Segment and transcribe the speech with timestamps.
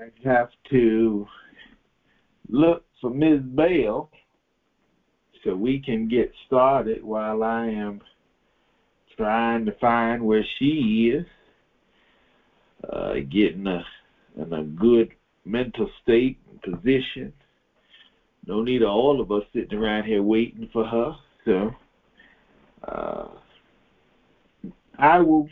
[0.00, 1.26] I have to
[2.48, 3.40] look for Ms.
[3.42, 4.08] Bell
[5.42, 8.00] so we can get started while I am
[9.16, 11.26] trying to find where she is,
[12.88, 13.84] uh, getting a,
[14.36, 15.10] in a good
[15.44, 17.32] mental state and position.
[18.46, 21.16] No need of all of us sitting around here waiting for her.
[21.44, 21.74] So
[22.86, 23.28] uh,
[24.96, 25.48] I will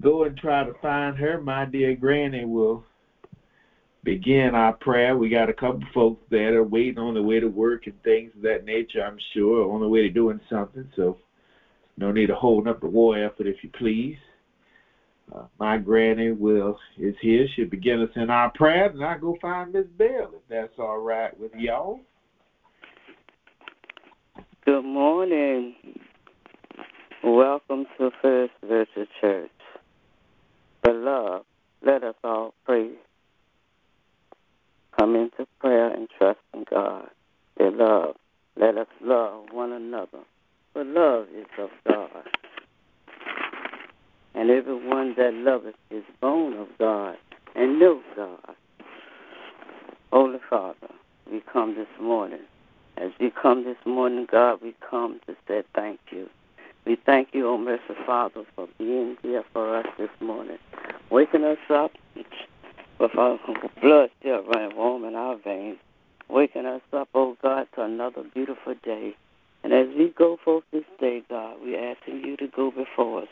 [0.00, 1.40] go and try to find her.
[1.40, 2.84] My dear granny will
[4.04, 5.16] begin our prayer.
[5.16, 8.32] We got a couple folks that are waiting on the way to work and things
[8.36, 10.88] of that nature, I'm sure, on the way to doing something.
[10.94, 11.18] So
[11.96, 14.18] no need of holding up the war effort, if you please.
[15.34, 17.46] Uh, my granny will is here.
[17.56, 20.98] She'll begin us in our prayer, and I'll go find Miss Bell, if that's all
[20.98, 22.00] right with y'all.
[24.66, 25.74] Good morning.
[27.22, 29.50] Welcome to First Virtual Church.
[30.82, 31.46] Beloved,
[31.82, 32.90] let us all pray
[34.98, 37.08] come into prayer and trust in God.
[37.56, 38.16] Beloved,
[38.56, 40.20] let us love one another,
[40.72, 42.28] for love is of God.
[44.34, 47.16] And everyone that loveth is born of God
[47.54, 48.56] and knows God.
[50.12, 50.88] Holy Father,
[51.30, 52.40] we come this morning.
[52.96, 56.28] As we come this morning, God, we come to say thank you.
[56.86, 60.58] We thank you, O merciful Father, for being here for us this morning,
[61.10, 61.92] waking us up
[62.98, 63.38] with our
[63.82, 65.78] blood still running warm in our veins,
[66.28, 69.14] waking us up, oh God, to another beautiful day.
[69.62, 73.28] And as we go forth this day, God, we're asking you to go before us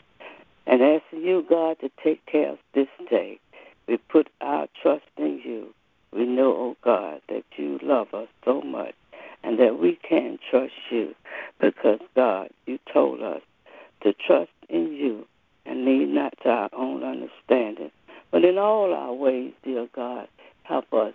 [0.65, 3.39] and asking you, God, to take care of this day.
[3.87, 5.73] We put our trust in you.
[6.11, 8.95] We know, oh God, that you love us so much
[9.43, 11.13] and that we can trust you
[11.59, 13.41] because, God, you told us
[14.01, 15.25] to trust in you
[15.65, 17.91] and lean not to our own understanding
[18.33, 20.27] but in all our ways, dear God,
[20.63, 21.13] help us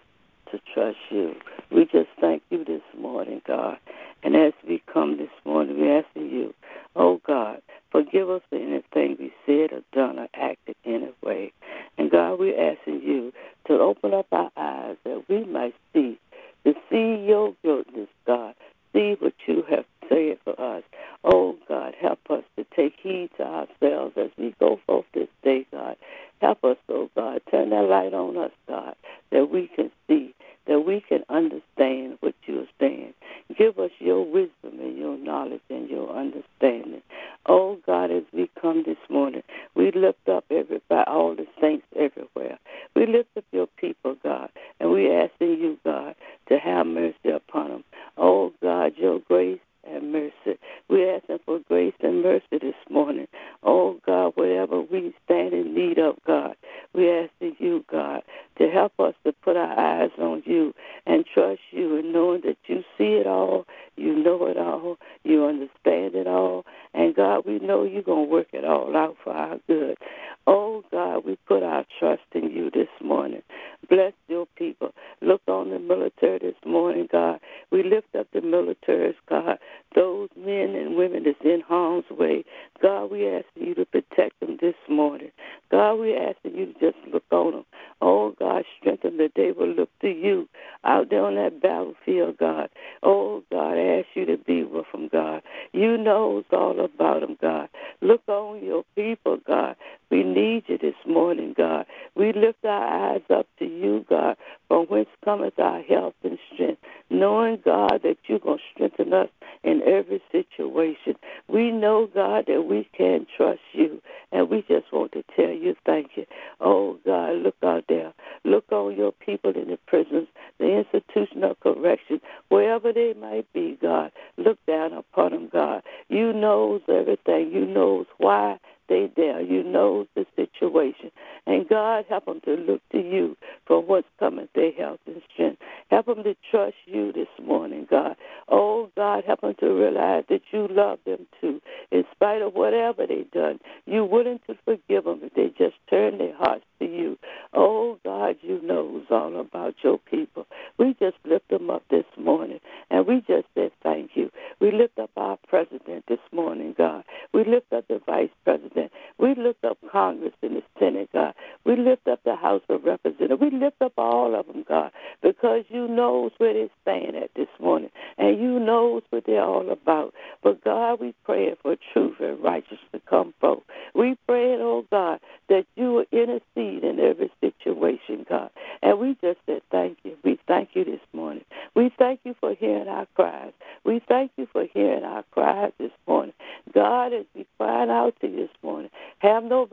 [0.52, 1.34] to trust you.
[1.68, 3.76] We just thank you this morning, God.
[4.22, 6.54] And as we come this morning, we ask you,
[6.94, 11.52] oh God, forgive us for anything we said or done or acted in a way.
[11.98, 13.32] And God, we're asking you
[13.66, 16.20] to open up our eyes that we might see,
[16.64, 18.54] to see your goodness, God,
[18.92, 20.82] see what you have said for us.
[21.24, 25.66] Oh God, help us to take heed to ourselves as we go forth this day,
[25.72, 25.96] God.
[26.40, 27.42] Help us, oh God.
[27.50, 28.94] Turn that light on us, God,
[29.32, 30.34] that we can see,
[30.66, 33.14] that we can understand what you are saying.
[33.56, 37.02] Give us your wisdom and your knowledge and your understanding.
[37.46, 39.42] Oh God, as we come this morning,
[39.74, 41.86] we lift up everybody, all the saints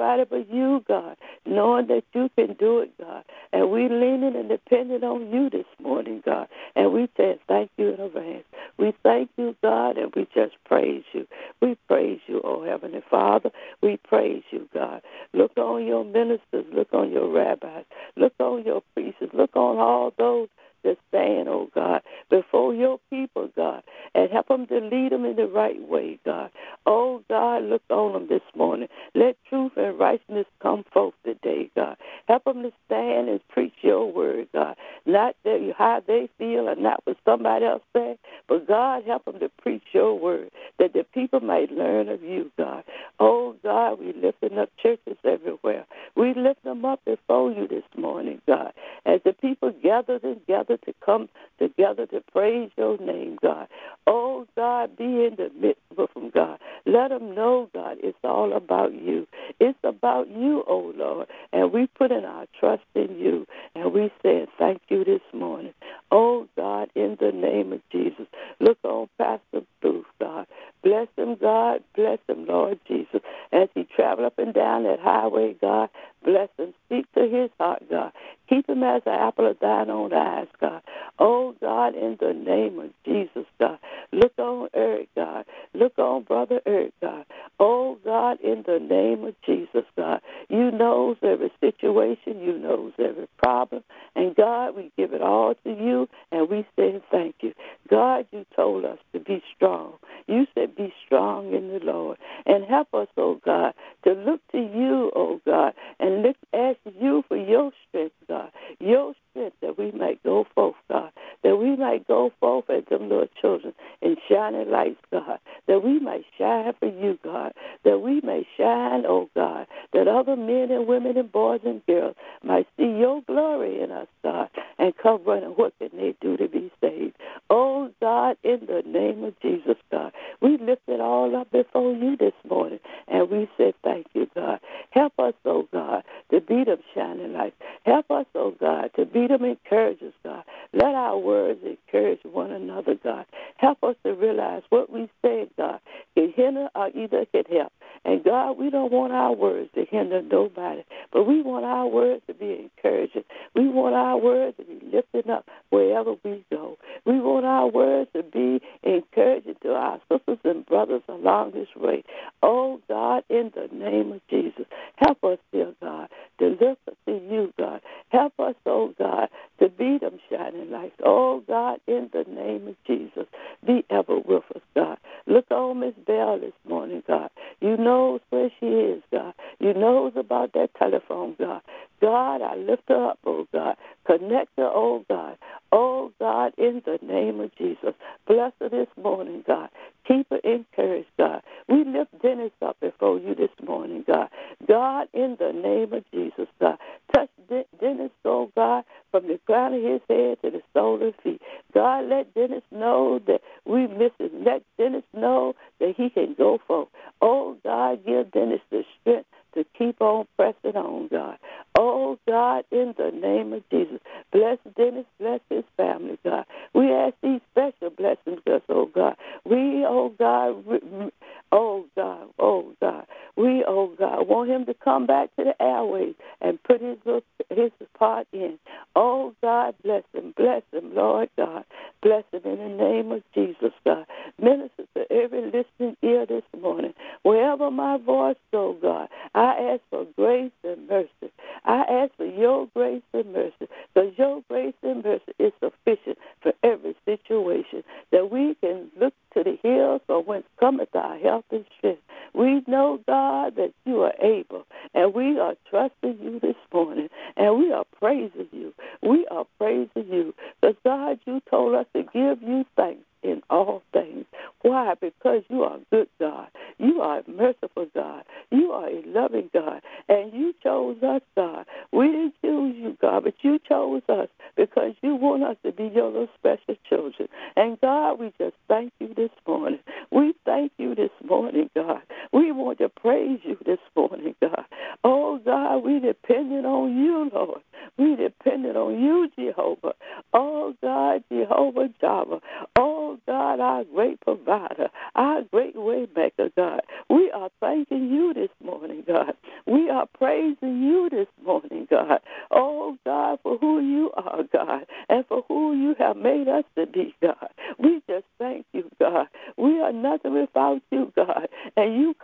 [0.05, 3.23] nobody but you, God, knowing that you can do it, God.
[3.51, 6.47] And we leaning and depending on you this morning, God.
[6.75, 8.43] And we say thank you in advance.
[8.77, 11.27] We thank you, God, and we just praise you.
[11.61, 13.51] We praise you, oh Heavenly Father.
[13.81, 15.01] We praise you, God.
[15.33, 17.85] Look on your ministers, look on your rabbis,
[18.15, 20.47] look on your priests, look on all those
[20.85, 22.01] that stand, oh God,
[22.31, 23.83] before your people, God,
[24.15, 26.51] and help them to lead them in the right way, God.
[26.87, 28.89] Oh God, look on them this morning.
[29.15, 31.97] Let truth and righteousness come forth today, God.
[32.27, 34.77] Help them to stand and preach your word, God.
[35.05, 39.39] Not that how they feel or not what somebody else said, but God, help them
[39.41, 42.83] to preach your word that the people might learn of you, God.
[43.19, 45.85] Oh God, we lifting up churches everywhere.
[46.15, 48.73] We lift them up before you this morning, God.
[49.05, 51.29] As the people gather and gather together to come
[51.59, 53.67] together to praise your name, God.
[54.07, 56.59] Oh God, be in the midst of them, God.
[56.85, 59.27] Let them know, God, it's all about you.
[59.59, 61.27] It's about you, oh Lord.
[61.53, 63.47] And we put in our trust in you.
[63.75, 65.73] And we say thank you this morning.
[66.11, 68.27] Oh God, in the name of Jesus.
[68.59, 70.47] Look on Pastor Booth, God.
[70.83, 71.83] Bless him, God.
[71.95, 73.21] Bless him, Lord Jesus.
[73.51, 75.89] As he travel up and down that highway, God,
[76.23, 76.73] bless him.
[76.85, 78.11] Speak to his heart, God.
[78.47, 80.81] Keep him as an apple of thine own eyes, God.
[81.19, 83.79] Oh, God, in the name of Jesus, God.
[84.11, 85.45] Look on Eric, God.
[85.73, 87.25] Look on Brother Eric, God.
[87.59, 90.21] Oh, God, in the name of Jesus, God.
[90.49, 92.41] You knows every situation.
[92.41, 93.83] You knows every problem.
[94.15, 97.53] And, God, we give it all to you, and we say thank you.
[97.89, 99.93] God, you told us to be strong.
[100.27, 102.17] You said be strong in the Lord.
[102.45, 107.23] And help us, oh God, to look to you, oh God, and look, ask you
[107.27, 108.34] for your strength, God.
[108.79, 111.11] Your that we might go forth, God.
[111.43, 115.39] That we might go forth as them little children in shining lights, God.
[115.67, 117.53] That we might shine for you, God.
[117.83, 119.67] That we may shine, oh God.
[119.93, 124.07] That other men and women and boys and girls might see your glory in us,
[124.23, 124.49] God.
[124.79, 127.15] And come running, what can they do to be saved?
[127.49, 130.11] Oh God, in the name of Jesus, God.
[130.41, 132.79] We lift it all up before you this morning.
[133.07, 134.59] And we say thank you, God.
[134.91, 137.55] Help us, oh God, to be them shining lights.
[137.85, 140.43] Help us, oh God, to be them encouragers, God.
[140.73, 143.25] Let our words encourage one another, God.
[143.57, 145.81] Help us to realize what we say, God,
[146.15, 147.73] can hinder or either can help.
[148.05, 152.23] And God, we don't want our words to hinder nobody, but we want our words
[152.27, 153.25] to be encouraging.
[153.55, 156.77] We want our words to be lifting up wherever we go.
[157.05, 162.04] We want our words to be encouraging to our sisters and brothers along this way.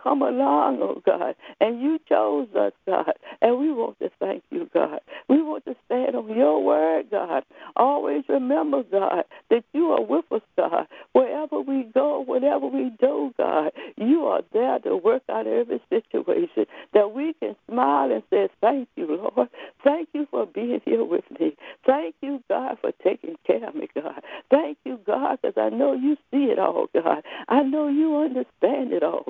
[0.02, 3.12] Come along, oh God, and you chose us, God.
[3.42, 5.00] And we want to thank you, God.
[5.28, 7.44] We want to stand on your word, God.
[7.76, 10.86] Always remember, God, that you are with us, God.
[11.12, 16.66] Wherever we go, whatever we do, God, you are there to work out every situation
[16.94, 19.06] that we can smile and say, Thank you,
[19.36, 19.48] Lord.
[19.84, 21.56] Thank you for being here with me.
[21.86, 24.22] Thank you, God, for taking care of me, God.
[24.50, 27.22] Thank you, God, because I know you see it all, God.
[27.48, 29.24] I know you understand it all.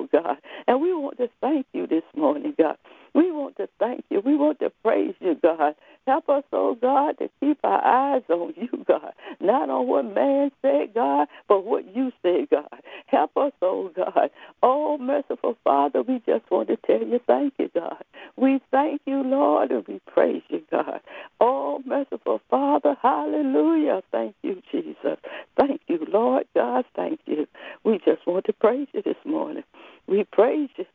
[0.73, 2.77] And we want to thank you this morning, God.
[3.13, 4.21] We want to thank you.
[4.25, 5.75] We want to praise you, God.
[6.07, 9.13] Help us, oh God, to keep our eyes on you, God.
[9.39, 12.81] Not on what man said, God, but what you said, God.
[13.05, 14.31] Help us, oh God.
[14.63, 18.03] Oh, merciful Father, we just want to tell you thank you, God.
[18.35, 21.01] We thank you, Lord, and we praise you, God.
[21.39, 24.01] Oh, merciful Father, hallelujah.
[24.11, 25.19] Thank you, Jesus.
[25.55, 26.85] Thank you, Lord God.
[26.95, 27.45] Thank you.
[27.85, 29.62] We just want to praise you this morning.
[30.07, 30.85] We praise you.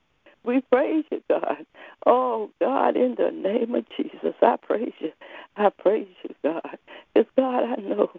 [0.45, 1.67] We praise you, God.
[2.07, 5.13] Oh, God, in the name of Jesus, I praise you.
[5.57, 6.79] I praise you, God.
[7.15, 8.11] Because, God, I know,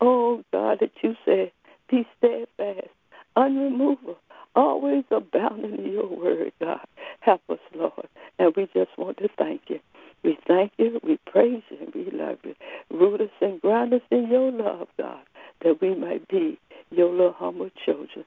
[0.00, 1.52] oh, God, that you said,
[1.88, 2.88] be steadfast,
[3.36, 4.18] unremovable,
[4.56, 6.86] always abounding in your word, God.
[7.20, 8.08] Help us, Lord.
[8.38, 9.80] And we just want to thank you.
[10.24, 12.54] We thank you, we praise you, we love you.
[12.90, 15.22] Root us and ground us in your love, God,
[15.62, 16.58] that we might be
[16.90, 18.24] your little humble children.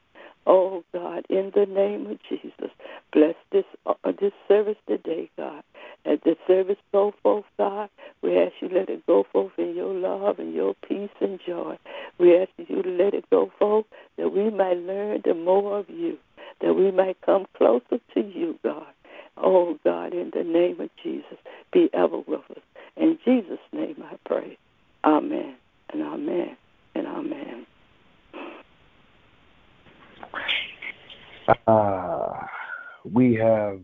[0.48, 2.72] Oh God, in the name of Jesus,
[3.12, 5.64] bless this uh, this service today, God.
[6.06, 7.90] As the service go forth, God,
[8.22, 11.78] we ask you let it go forth in your love and your peace and joy.
[12.20, 13.86] We ask you to let it go forth
[14.18, 16.18] that we might learn the more of you,
[16.62, 18.88] that we might come closer to you, God.
[19.38, 21.38] Oh God, in the name of Jesus,
[21.74, 22.64] be ever with us.
[22.96, 24.58] In Jesus' name I pray.
[25.04, 25.56] Amen
[25.92, 26.58] and amen
[26.96, 27.66] and amen.
[31.68, 32.46] Uh,
[33.04, 33.80] we have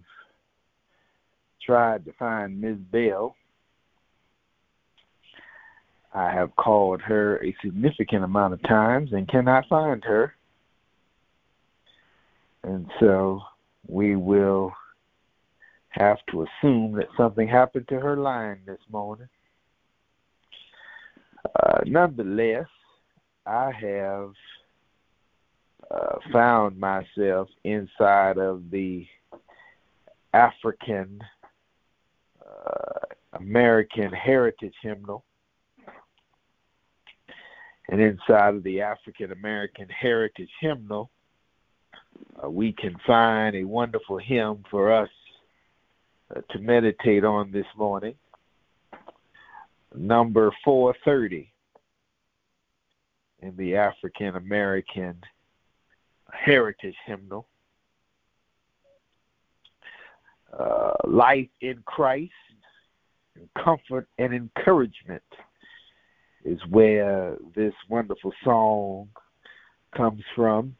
[1.66, 2.78] tried to find Ms.
[2.92, 3.36] Bell.
[6.14, 7.56] I have called her a
[8.12, 10.36] significant amount of times and cannot find her.
[12.64, 13.42] And so
[13.88, 14.74] we will
[15.90, 19.28] have to assume that something happened to her line this morning.
[21.64, 22.68] Uh, nonetheless,
[23.46, 24.34] I have
[25.90, 29.06] uh, found myself inside of the
[30.34, 31.20] African
[32.46, 33.00] uh,
[33.34, 35.24] American Heritage Hymnal.
[37.90, 41.10] And inside of the African American Heritage Hymnal,
[42.44, 45.10] uh, we can find a wonderful hymn for us
[46.36, 48.16] uh, to meditate on this morning.
[49.96, 51.52] Number 430
[53.42, 55.18] in the African American
[56.32, 57.48] Heritage Hymnal.
[60.58, 62.32] Uh, life in Christ,
[63.58, 65.24] comfort and encouragement
[66.44, 69.10] is where this wonderful song
[69.96, 70.76] comes from.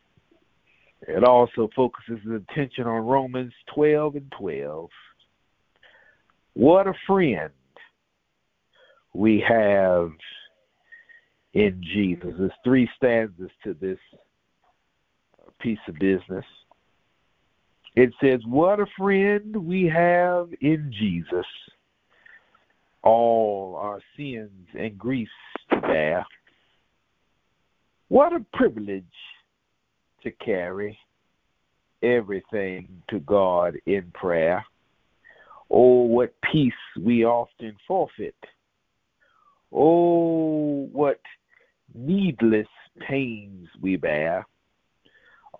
[1.08, 4.90] It also focuses the attention on Romans 12 and 12.
[6.54, 7.52] What a friend
[9.14, 10.12] we have
[11.54, 12.34] in Jesus.
[12.38, 14.00] There's three stanzas to this
[15.60, 16.46] piece of business.
[17.96, 21.46] It says, What a friend we have in Jesus,
[23.04, 25.32] all our sins and griefs
[25.72, 26.26] to bear.
[28.08, 29.04] What a privilege
[30.24, 30.98] to carry
[32.04, 34.66] everything to God in prayer.
[35.70, 38.36] Oh, what peace we often forfeit.
[39.74, 41.22] Oh, what
[41.94, 42.68] needless
[43.08, 44.46] pains we bear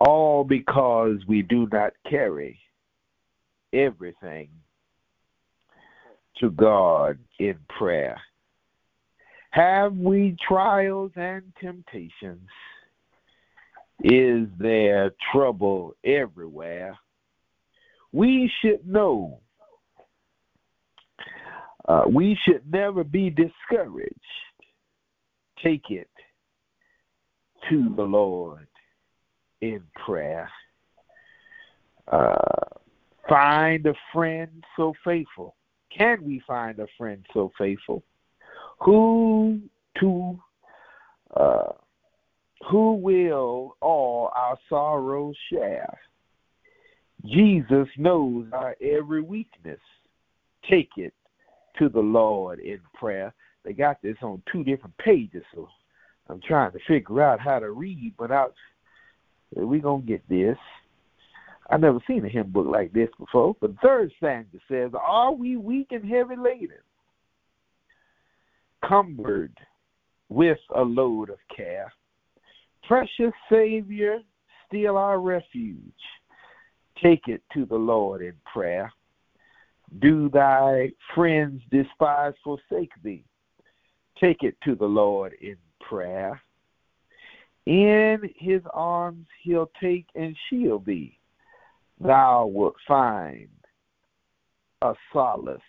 [0.04, 2.58] all because we do not carry
[3.72, 4.48] everything
[6.42, 8.20] to God in prayer.
[9.50, 12.48] Have we trials and temptations?
[14.04, 16.98] Is there trouble everywhere?
[18.12, 19.40] We should know
[21.88, 24.14] Uh, we should never be discouraged.
[25.64, 26.08] Take it
[27.68, 28.68] to the Lord
[29.60, 30.48] in prayer.
[32.06, 32.36] Uh,
[33.28, 35.56] find a friend so faithful.
[35.96, 38.02] Can we find a friend so faithful?
[38.80, 39.60] Who
[40.00, 40.38] to
[41.36, 41.72] uh,
[42.70, 45.98] who will all our sorrows share?
[47.24, 49.80] Jesus knows our every weakness.
[50.68, 51.14] Take it
[51.78, 53.34] to the Lord in prayer.
[53.64, 55.68] They got this on two different pages, so
[56.28, 58.46] I'm trying to figure out how to read, but I,
[59.54, 60.58] we're going to get this.
[61.72, 63.56] I've never seen a hymn book like this before.
[63.58, 66.76] But the third stanza says, Are we weak and heavy laden,
[68.86, 69.56] cumbered
[70.28, 71.90] with a load of care?
[72.86, 74.18] Precious Savior,
[74.68, 75.78] still our refuge.
[77.02, 78.92] Take it to the Lord in prayer.
[80.00, 83.24] Do thy friends despise forsake thee?
[84.20, 86.38] Take it to the Lord in prayer.
[87.64, 91.18] In his arms he'll take and shield thee.
[92.02, 93.48] Thou wilt find
[94.80, 95.60] a solace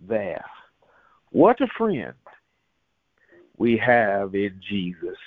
[0.00, 0.44] there.
[1.30, 2.14] What a friend
[3.58, 5.18] we have in Jesus.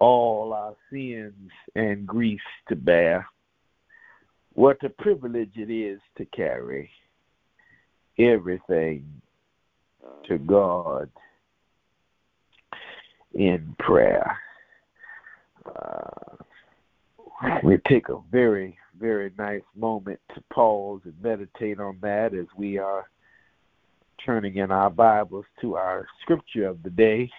[0.00, 3.26] All our sins and griefs to bear.
[4.54, 6.90] What a privilege it is to carry
[8.18, 9.04] everything
[10.28, 11.10] to God
[13.34, 14.38] in prayer.
[15.66, 16.36] Uh,
[17.62, 22.78] we take a very, very nice moment to pause and meditate on that as we
[22.78, 23.08] are
[24.24, 27.30] turning in our Bibles to our scripture of the day,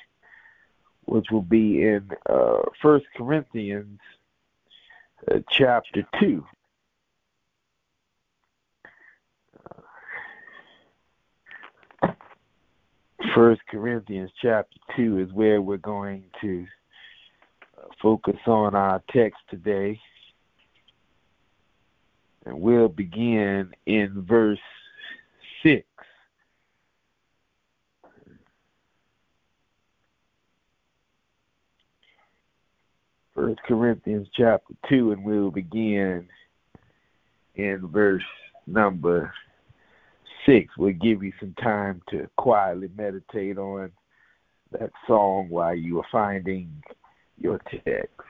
[1.05, 3.99] which will be in uh, First Corinthians
[5.31, 6.45] uh, chapter two.
[13.33, 16.65] First Corinthians chapter two is where we're going to
[18.01, 19.99] focus on our text today.
[22.47, 24.59] And we'll begin in verse
[25.63, 25.85] 6.
[33.35, 36.25] First Corinthians chapter 2, and we'll begin
[37.55, 38.23] in verse
[38.65, 39.33] number
[40.45, 40.73] 6.
[40.77, 43.91] We'll give you some time to quietly meditate on
[44.71, 46.71] that song while you are finding
[47.37, 48.26] your text.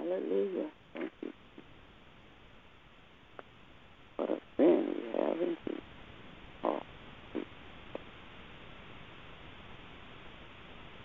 [0.00, 0.70] Hallelujah.
[0.94, 1.30] Thank you.
[4.16, 5.82] What a friend we have in Jesus.
[6.64, 6.80] Oh,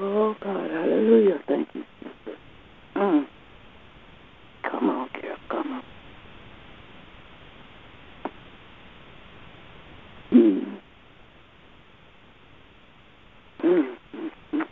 [0.01, 1.39] oh God, hallelujah.
[1.47, 2.39] Thank you, Jesus.
[2.97, 3.25] Mm.
[4.71, 5.83] Come on, girl, come on.
[10.33, 10.81] Mm.
[13.63, 14.63] Mm, mm, mm.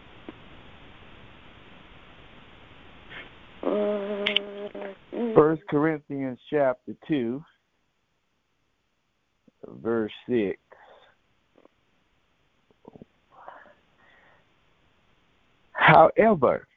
[3.63, 5.61] Oh, First
[6.07, 7.43] Corinthians chapter 2,
[9.81, 10.57] verse 6.
[15.71, 16.67] However,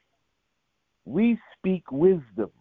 [1.05, 2.51] we speak wisdom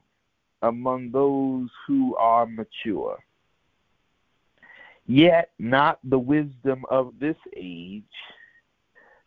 [0.63, 3.19] among those who are mature,
[5.07, 8.03] yet not the wisdom of this age,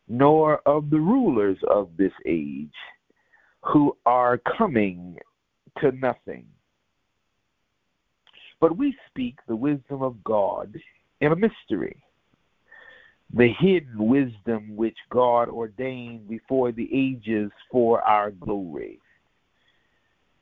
[0.07, 2.73] nor of the rulers of this age,
[3.61, 5.17] who are coming
[5.79, 6.45] to nothing.
[8.59, 10.75] But we speak the wisdom of God
[11.21, 12.01] in a mystery,
[13.33, 18.99] the hidden wisdom which God ordained before the ages for our glory,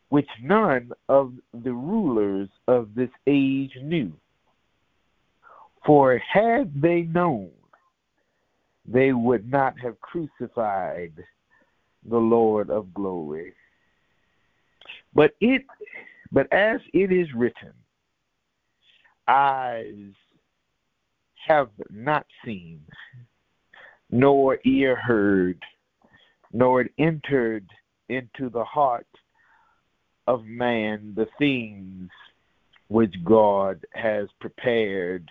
[0.10, 4.14] which none of the rulers of this age knew.
[5.86, 7.52] For had they known,
[8.86, 11.14] they would not have crucified
[12.10, 13.54] the Lord of glory.
[15.14, 15.64] But it
[16.32, 17.74] but as it is written,
[19.28, 20.14] eyes
[21.48, 22.82] have not seen,
[24.12, 25.62] nor ear heard,
[26.52, 27.66] nor it entered
[28.10, 29.08] into the heart
[30.28, 32.10] of man the things
[32.90, 35.30] which God has prepared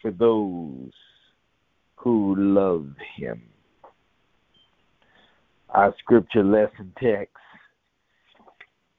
[0.00, 0.90] for those
[1.96, 3.42] who love him.
[5.70, 7.34] Our scripture lesson text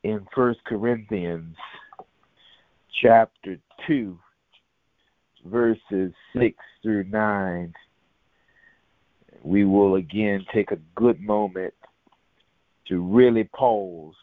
[0.04, 1.56] in First Corinthians
[3.02, 3.58] chapter
[3.88, 4.18] 2
[5.46, 7.74] verses 6 through 9
[9.44, 11.74] We will again take a good moment
[12.88, 14.16] to really pause.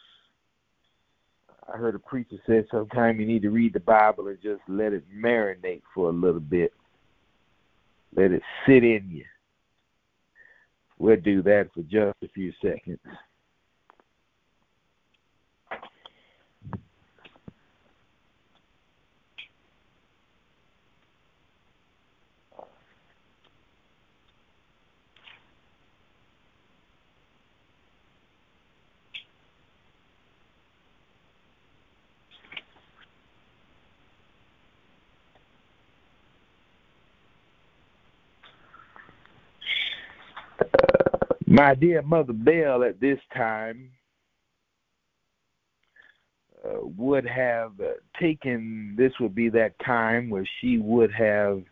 [1.73, 4.93] I heard a preacher say sometimes you need to read the Bible and just let
[4.93, 6.73] it marinate for a little bit.
[8.15, 9.25] Let it sit in you.
[10.99, 12.99] We'll do that for just a few seconds.
[41.57, 43.91] My dear Mother Bell, at this time,
[46.63, 51.63] uh, would have uh, taken this would be that time where she would have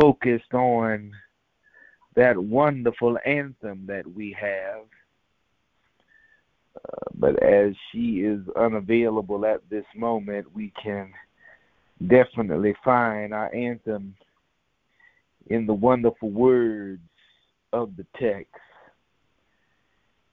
[0.00, 1.12] focused on
[2.16, 4.84] that wonderful anthem that we have.
[6.76, 11.12] Uh, but as she is unavailable at this moment, we can
[12.06, 14.14] definitely find our anthem
[15.50, 17.02] in the wonderful words
[17.72, 18.54] of the text,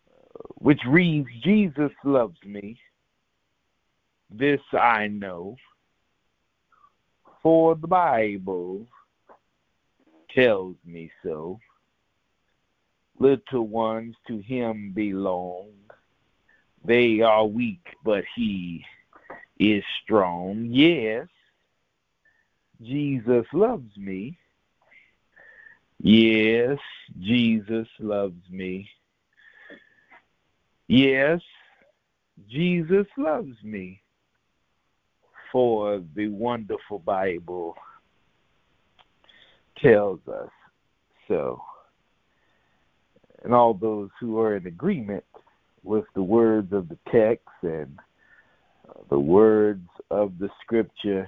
[0.10, 2.78] uh, which reads Jesus loves me.
[4.30, 5.56] This I know,
[7.42, 8.86] for the Bible
[10.34, 11.60] tells me so.
[13.18, 15.70] Little ones to him belong.
[16.84, 18.84] They are weak, but he
[19.58, 20.68] is strong.
[20.70, 21.28] Yes,
[22.82, 24.38] Jesus loves me.
[26.02, 26.78] Yes,
[27.20, 28.90] Jesus loves me.
[30.88, 31.42] Yes,
[32.50, 34.02] Jesus loves me.
[35.52, 37.76] For the wonderful Bible
[39.82, 40.50] tells us
[41.28, 41.62] so.
[43.44, 45.24] And all those who are in agreement
[45.84, 47.98] with the words of the text and
[49.10, 51.28] the words of the scripture,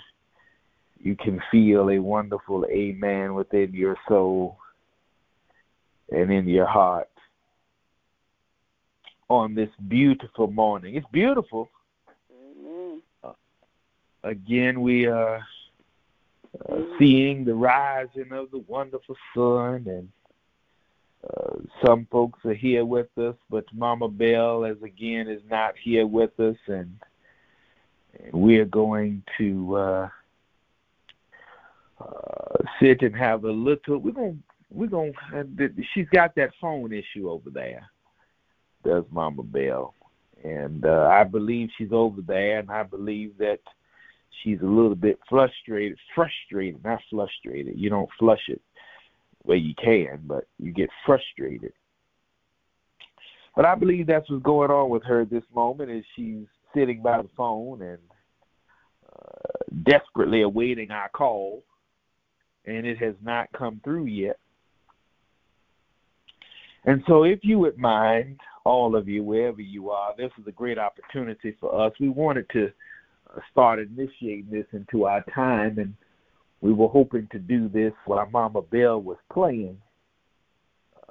[0.99, 4.57] you can feel a wonderful amen within your soul
[6.11, 7.09] and in your heart
[9.29, 10.95] on this beautiful morning.
[10.95, 11.69] It's beautiful.
[12.31, 13.01] Amen.
[13.23, 13.33] Uh,
[14.23, 15.41] again, we are
[16.69, 20.09] uh, seeing the rising of the wonderful sun, and
[21.29, 21.55] uh,
[21.85, 26.39] some folks are here with us, but Mama Bell, as again, is not here with
[26.39, 26.97] us, and,
[28.23, 30.09] and we are going to
[31.99, 33.97] uh, sit and have a little.
[33.97, 34.35] We're gonna
[34.71, 35.11] we're gonna.
[35.93, 37.89] She's got that phone issue over there.
[38.83, 39.93] Does Mama Bell,
[40.43, 43.59] and uh, I believe she's over there, and I believe that
[44.43, 45.97] she's a little bit frustrated.
[46.13, 47.77] Frustrated, not frustrated.
[47.77, 48.61] You don't flush it
[49.47, 51.73] well you can, but you get frustrated.
[53.55, 55.89] But I believe that's what's going on with her at this moment.
[55.89, 57.97] Is she's sitting by the phone and
[59.11, 61.63] uh, desperately awaiting our call,
[62.67, 64.37] and it has not come through yet.
[66.85, 70.51] And so, if you would mind, all of you, wherever you are, this is a
[70.51, 71.93] great opportunity for us.
[71.99, 72.71] We wanted to
[73.51, 75.93] start initiating this into our time, and
[76.61, 79.77] we were hoping to do this while Mama Bell was playing.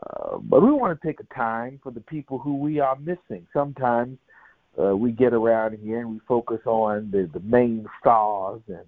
[0.06, 3.46] Uh, but we want to take a time for the people who we are missing.
[3.52, 4.18] Sometimes
[4.80, 8.84] uh, we get around here and we focus on the, the main stars, and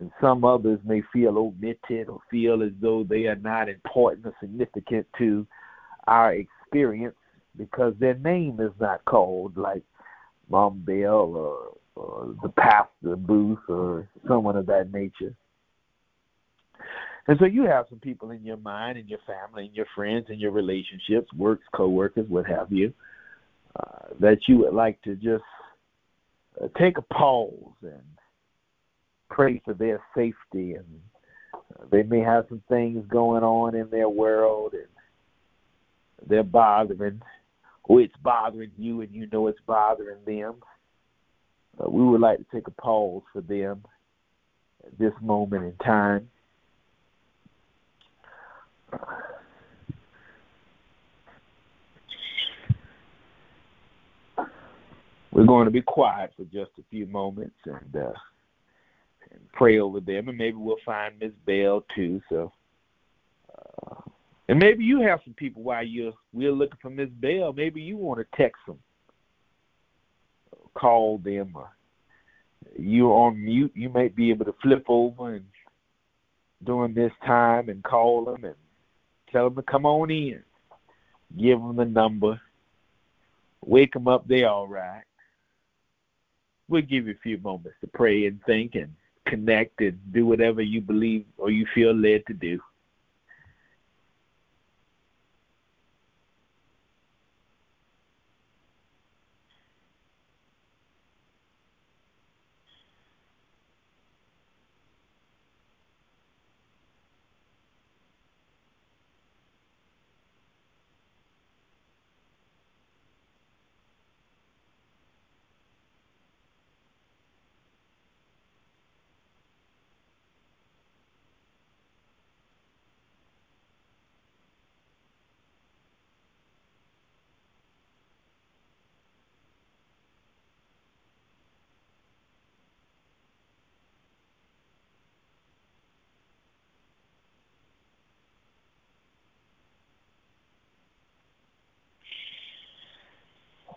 [0.00, 4.34] and some others may feel omitted or feel as though they are not important or
[4.40, 5.46] significant to
[6.06, 7.14] our experience
[7.56, 9.82] because their name is not called like
[10.48, 15.34] Mom Bell or, or the pastor Booth or someone of that nature.
[17.28, 20.26] And so you have some people in your mind, in your family, in your friends,
[20.30, 22.92] in your relationships, works, coworkers, what have you,
[23.78, 25.44] uh, that you would like to just
[26.60, 28.02] uh, take a pause and
[29.30, 30.74] pray for their safety.
[30.74, 30.84] And
[31.90, 34.88] they may have some things going on in their world, and
[36.28, 37.22] they're bothering,
[37.84, 40.56] or it's bothering you, and you know it's bothering them.
[41.78, 43.82] Uh, we would like to take a pause for them
[44.86, 46.28] at this moment in time.
[55.32, 58.12] We're going to be quiet for just a few moments and uh,
[59.52, 62.20] pray over them, and maybe we'll find Miss Bell too.
[62.28, 62.52] So,
[63.56, 64.00] uh,
[64.48, 67.52] and maybe you have some people while you're we're looking for Miss Bell.
[67.52, 68.78] Maybe you want to text them,
[70.74, 71.70] call them, or
[72.78, 73.72] you're on mute.
[73.74, 75.44] You might be able to flip over and
[76.64, 78.54] during this time and call them and
[79.32, 80.42] Tell them to come on in.
[81.38, 82.40] Give them the number.
[83.64, 84.26] Wake them up.
[84.26, 85.04] They all right.
[86.68, 88.94] We'll give you a few moments to pray and think and
[89.30, 92.60] connect and do whatever you believe or you feel led to do.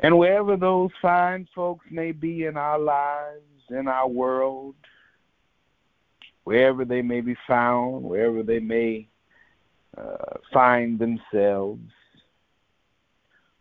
[0.03, 4.75] And wherever those fine folks may be in our lives, in our world,
[6.43, 9.07] wherever they may be found, wherever they may
[9.97, 11.81] uh, find themselves,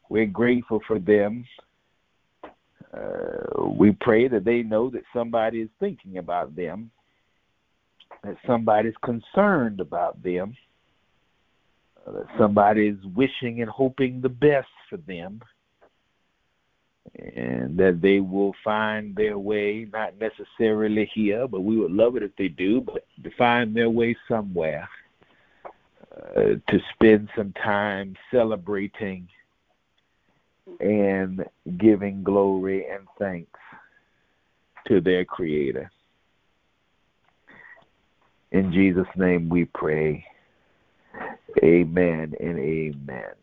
[0.08, 1.44] we're grateful for them.
[2.92, 6.90] Uh, we pray that they know that somebody is thinking about them,
[8.24, 10.56] that somebody is concerned about them,
[12.04, 15.40] that somebody is wishing and hoping the best for them
[17.18, 22.22] and that they will find their way, not necessarily here, but we would love it
[22.22, 24.88] if they do, but to find their way somewhere
[26.36, 29.28] uh, to spend some time celebrating
[30.80, 31.44] and
[31.78, 33.58] giving glory and thanks
[34.86, 35.90] to their Creator.
[38.52, 40.24] In Jesus' name we pray.
[41.62, 43.41] Amen and amen.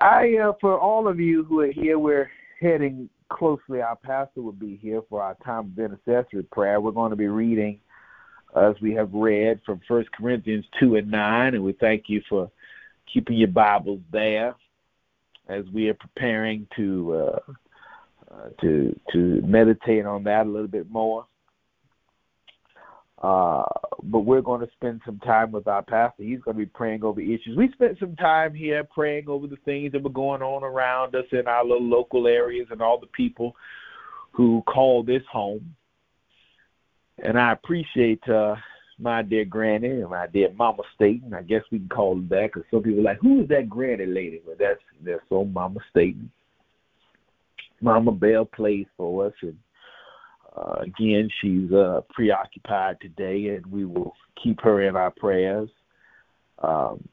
[0.00, 2.30] I, uh, for all of you who are here, we're
[2.60, 3.80] heading closely.
[3.80, 6.80] Our pastor will be here for our time of intercessory prayer.
[6.80, 7.80] We're going to be reading,
[8.54, 12.50] as we have read, from First Corinthians 2 and 9, and we thank you for
[13.12, 14.54] keeping your Bibles there
[15.48, 17.52] as we are preparing to uh,
[18.30, 21.26] uh, to to meditate on that a little bit more.
[23.22, 23.64] Uh,
[24.02, 26.22] but we're going to spend some time with our pastor.
[26.22, 27.56] He's going to be praying over issues.
[27.56, 31.24] We spent some time here praying over the things that were going on around us
[31.32, 33.56] in our little local areas and all the people
[34.32, 35.74] who call this home.
[37.18, 38.56] And I appreciate uh,
[38.98, 41.32] my dear granny and my dear mama Staten.
[41.32, 43.70] I guess we can call her that because some people are like, who is that
[43.70, 44.42] granny lady?
[44.46, 46.30] Well, that's that's old Mama Staten.
[47.80, 49.56] Mama Bell plays for us, and
[50.56, 55.68] uh, again, she's uh, preoccupied today, and we will keep her in our prayers.
[56.62, 57.06] Um,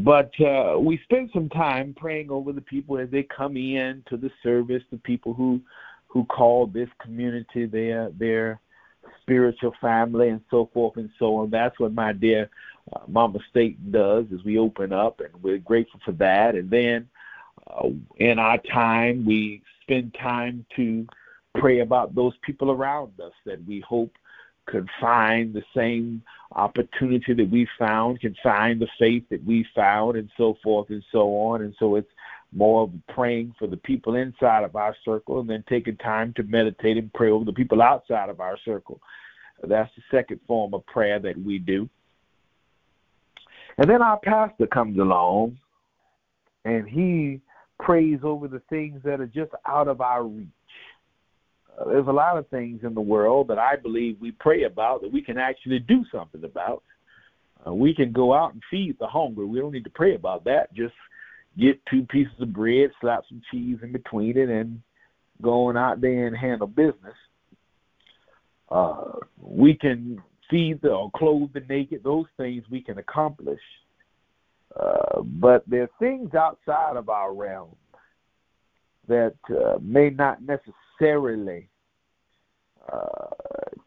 [0.00, 4.16] but uh, we spend some time praying over the people as they come in to
[4.16, 5.60] the service, the people who
[6.06, 8.60] who call this community their their
[9.22, 11.50] spiritual family, and so forth and so on.
[11.50, 12.50] That's what my dear
[12.94, 14.26] uh, Mama Staten does.
[14.30, 16.54] is we open up, and we're grateful for that.
[16.54, 17.08] And then
[17.66, 21.06] uh, in our time, we spend time to
[21.58, 24.12] pray about those people around us that we hope
[24.66, 26.22] could find the same
[26.54, 31.04] opportunity that we found, can find the faith that we found, and so forth and
[31.10, 31.62] so on.
[31.62, 32.10] And so it's
[32.52, 36.42] more of praying for the people inside of our circle and then taking time to
[36.44, 39.00] meditate and pray over the people outside of our circle.
[39.66, 41.88] That's the second form of prayer that we do.
[43.78, 45.58] And then our pastor comes along
[46.64, 47.40] and he
[47.80, 50.48] prays over the things that are just out of our reach
[51.86, 55.12] there's a lot of things in the world that I believe we pray about that
[55.12, 56.82] we can actually do something about.
[57.66, 59.46] Uh, we can go out and feed the hungry.
[59.46, 60.74] We don't need to pray about that.
[60.74, 60.94] Just
[61.58, 64.80] get two pieces of bread, slap some cheese in between it, and
[65.40, 67.16] go on out there and handle business.
[68.70, 72.02] Uh, we can feed the or clothe the naked.
[72.02, 73.60] Those things we can accomplish.
[74.78, 77.76] Uh, but there are things outside of our realm
[79.08, 80.74] that uh, may not necessarily
[82.90, 83.26] uh,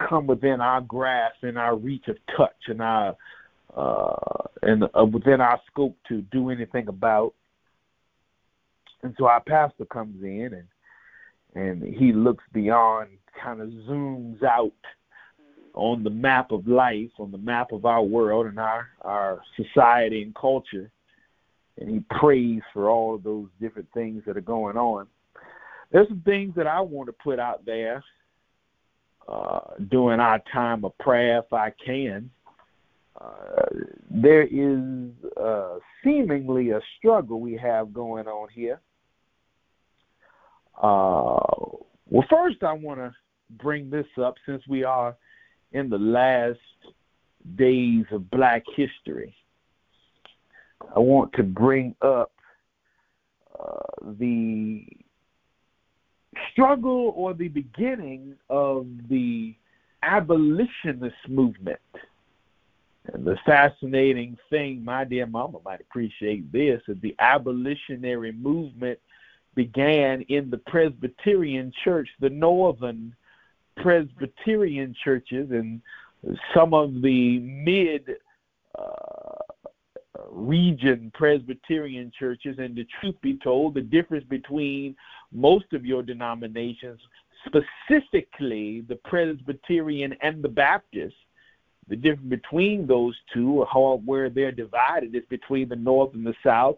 [0.07, 3.15] come within our grasp and our reach of touch and our
[3.75, 7.33] uh, and uh, within our scope to do anything about.
[9.03, 10.67] And so our pastor comes in and
[11.55, 13.09] and he looks beyond,
[13.41, 14.73] kind of zooms out
[15.73, 20.23] on the map of life, on the map of our world and our our society
[20.23, 20.89] and culture,
[21.77, 25.07] and he prays for all of those different things that are going on.
[25.95, 28.03] There's some things that I want to put out there
[29.29, 32.29] uh, during our time of prayer if I can.
[33.15, 33.61] Uh,
[34.11, 38.81] there is uh, seemingly a struggle we have going on here.
[40.75, 41.39] Uh,
[42.09, 43.13] well, first, I want to
[43.51, 45.15] bring this up since we are
[45.71, 46.59] in the last
[47.55, 49.33] days of Black history.
[50.93, 52.33] I want to bring up
[53.57, 54.85] uh, the
[56.51, 59.55] struggle or the beginning of the
[60.03, 61.79] abolitionist movement.
[63.13, 68.99] And the fascinating thing, my dear mama might appreciate this, is the abolitionary movement
[69.53, 73.15] began in the Presbyterian church, the northern
[73.77, 75.81] Presbyterian churches, and
[76.53, 78.15] some of the mid
[78.77, 79.14] uh,
[80.29, 82.57] region Presbyterian churches.
[82.59, 84.95] And the truth be told, the difference between
[85.31, 86.99] most of your denominations,
[87.45, 91.15] specifically the Presbyterian and the Baptist,
[91.87, 96.33] the difference between those two, how where they're divided, is between the North and the
[96.43, 96.77] South,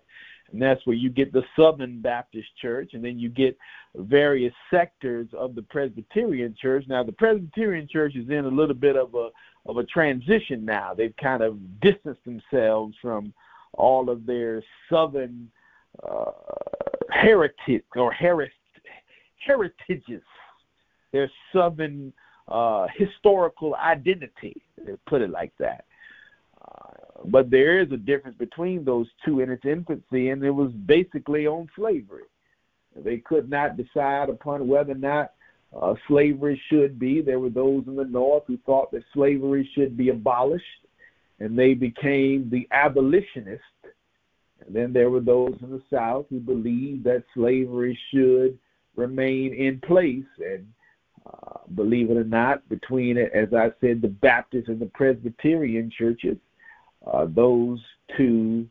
[0.51, 3.57] and that's where you get the Southern Baptist Church, and then you get
[3.95, 6.85] various sectors of the Presbyterian Church.
[6.87, 9.29] Now, the Presbyterian Church is in a little bit of a
[9.67, 10.93] of a transition now.
[10.93, 13.33] They've kind of distanced themselves from
[13.73, 15.51] all of their Southern
[16.07, 16.31] uh,
[17.11, 18.53] heritage or heritage
[19.45, 20.23] heritages,
[21.11, 22.11] their Southern
[22.47, 24.61] uh, historical identity.
[25.05, 25.85] Put it like that.
[26.61, 30.71] Uh, but there is a difference between those two in its infancy, and it was
[30.85, 32.23] basically on slavery.
[32.95, 35.33] They could not decide upon whether or not
[35.81, 37.21] uh, slavery should be.
[37.21, 40.65] There were those in the North who thought that slavery should be abolished,
[41.39, 43.63] and they became the abolitionists.
[44.65, 48.57] And then there were those in the South who believed that slavery should
[48.95, 50.25] remain in place.
[50.39, 50.67] And
[51.25, 56.37] uh, believe it or not, between, as I said, the Baptist and the Presbyterian churches,
[57.05, 57.79] uh, those
[58.17, 58.67] two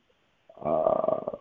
[0.65, 1.37] uh,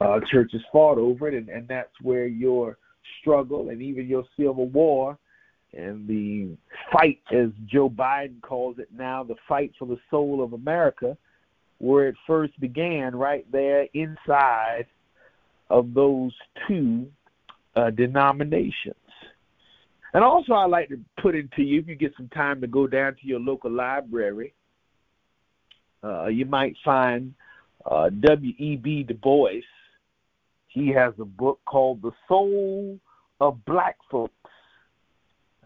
[0.00, 2.78] uh, churches fought over it, and, and that's where your
[3.20, 5.18] struggle and even your civil war
[5.72, 6.56] and the
[6.92, 11.16] fight, as Joe Biden calls it now, the fight for the soul of America,
[11.78, 14.86] where it first began, right there inside
[15.70, 16.32] of those
[16.66, 17.06] two
[17.76, 18.94] uh, denominations.
[20.14, 22.86] And also, I'd like to put into you, if you get some time to go
[22.86, 24.54] down to your local library,
[26.02, 27.34] uh, you might find
[27.84, 29.02] uh, W.E.B.
[29.02, 29.60] Du Bois.
[30.68, 32.98] He has a book called The Soul
[33.40, 34.32] of Black Folks.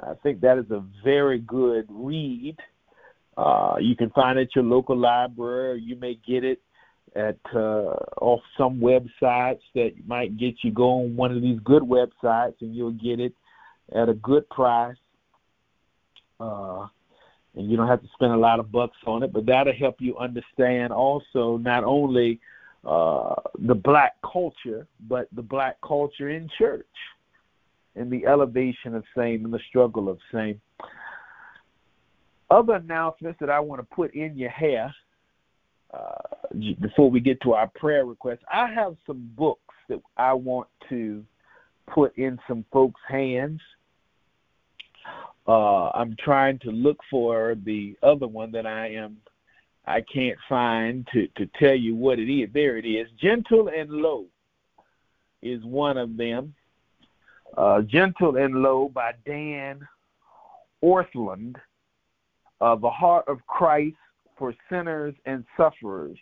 [0.01, 2.57] I think that is a very good read.
[3.37, 5.81] Uh, you can find it at your local library.
[5.83, 6.61] You may get it
[7.15, 11.83] at uh, off some websites that might get you go on one of these good
[11.83, 13.35] websites, and you'll get it
[13.95, 14.97] at a good price.
[16.41, 16.87] Uh,
[17.55, 19.97] and you don't have to spend a lot of bucks on it, but that'll help
[19.99, 22.41] you understand also not only
[22.85, 26.87] uh, the black culture, but the black culture in church
[27.95, 30.61] and the elevation of same and the struggle of same.
[32.51, 34.95] Other announcements that I want to put in your hair
[35.95, 36.49] uh,
[36.81, 41.25] before we get to our prayer requests, I have some books that I want to
[41.87, 43.61] put in some folks' hands.
[45.47, 49.19] Uh, I'm trying to look for the other one that I am
[49.85, 52.51] I can't find to to tell you what it is.
[52.53, 53.09] There it is.
[53.21, 54.27] Gentle and Low
[55.43, 56.55] is one of them.
[57.57, 59.87] Uh, Gentle and Low by Dane
[60.83, 61.57] Ortlund.
[62.61, 63.97] Uh, the Heart of Christ
[64.39, 66.17] for Sinners and Sufferers.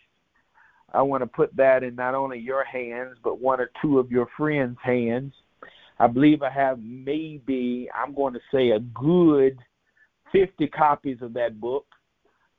[0.93, 4.11] I want to put that in not only your hands, but one or two of
[4.11, 5.33] your friends' hands.
[5.99, 9.57] I believe I have maybe, I'm going to say, a good
[10.31, 11.85] 50 copies of that book.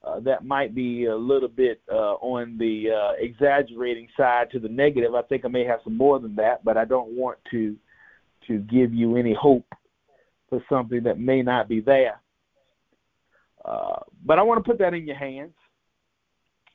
[0.05, 4.69] Uh, that might be a little bit uh, on the uh, exaggerating side to the
[4.69, 5.15] negative.
[5.15, 7.77] I think I may have some more than that, but I don't want to
[8.49, 9.67] to give you any hope
[10.51, 12.21] for something that may not be there.
[13.65, 15.55] Uh, but I want to put that in your hands.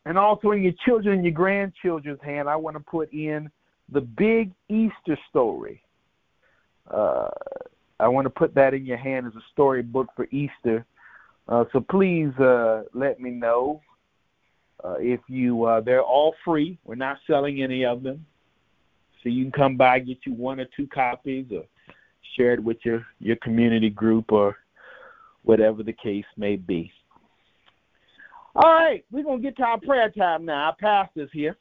[0.05, 3.51] And also in your children and your grandchildren's hand, I want to put in
[3.91, 5.83] the big Easter story.
[6.89, 7.27] Uh,
[7.99, 10.85] I want to put that in your hand as a storybook for Easter.
[11.50, 13.81] Uh, so please uh, let me know
[14.83, 15.63] uh, if you.
[15.63, 16.77] Uh, they're all free.
[16.83, 18.25] We're not selling any of them,
[19.23, 21.63] so you can come by get you one or two copies, or
[22.35, 24.58] share it with your your community group, or
[25.43, 26.91] whatever the case may be.
[28.56, 30.65] All right, we're gonna get to our prayer time now.
[30.65, 31.56] Our pastor's here.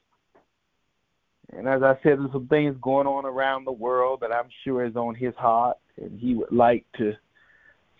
[1.55, 4.85] And as I said, there's some things going on around the world that I'm sure
[4.85, 7.13] is on his heart, and he would like to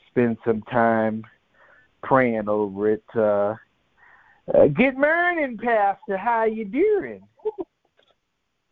[0.10, 1.24] spend some time
[2.04, 3.04] praying over it.
[3.16, 3.56] Uh,
[4.54, 6.18] uh, good morning, Pastor.
[6.18, 7.22] How you doing?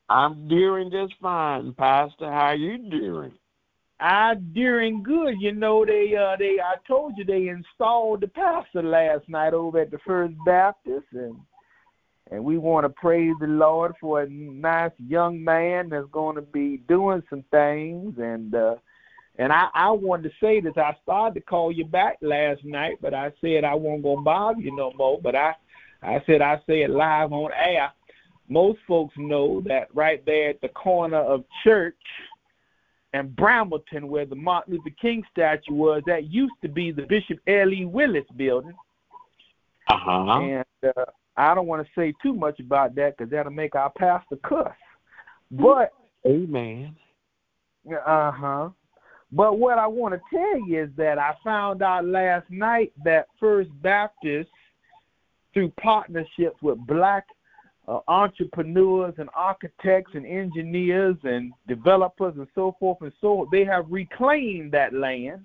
[0.09, 2.31] I'm doing just fine, Pastor.
[2.31, 3.33] How you doing?
[3.99, 5.35] I'm doing good.
[5.39, 9.79] You know, they uh they I told you they installed the pastor last night over
[9.79, 11.35] at the First Baptist and
[12.31, 16.41] and we want to praise the Lord for a nice young man that's going to
[16.41, 18.75] be doing some things and uh
[19.37, 20.73] and I, I wanted to say this.
[20.77, 24.61] I started to call you back last night, but I said I won't go bother
[24.61, 25.19] you no more.
[25.21, 25.55] But I
[26.01, 27.91] I said I say it live on air.
[28.47, 31.95] Most folks know that right there at the corner of Church
[33.13, 37.39] and Brambleton, where the Martin Luther King statue was, that used to be the Bishop
[37.47, 37.85] L.E.
[37.85, 38.73] Willis building.
[39.87, 40.41] Uh-huh.
[40.41, 40.65] And
[40.95, 41.05] uh,
[41.37, 44.73] I don't want to say too much about that because that'll make our pastor cuss.
[45.49, 45.93] But
[46.25, 46.95] Amen.
[47.89, 48.69] uh huh.
[49.31, 53.27] But what I want to tell you is that I found out last night that
[53.39, 54.49] First Baptist,
[55.53, 57.25] through partnerships with black
[57.87, 63.63] uh, entrepreneurs and architects and engineers and developers and so forth and so on, they
[63.63, 65.41] have reclaimed that land.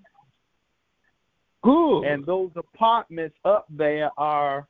[1.62, 2.02] Good.
[2.02, 4.66] And those apartments up there are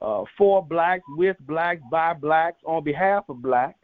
[0.00, 3.79] uh, for blacks, with blacks, by blacks, on behalf of blacks.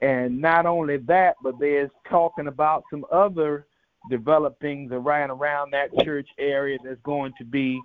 [0.00, 3.66] And not only that, but there's talking about some other
[4.10, 7.80] developings right around that church area that's going to be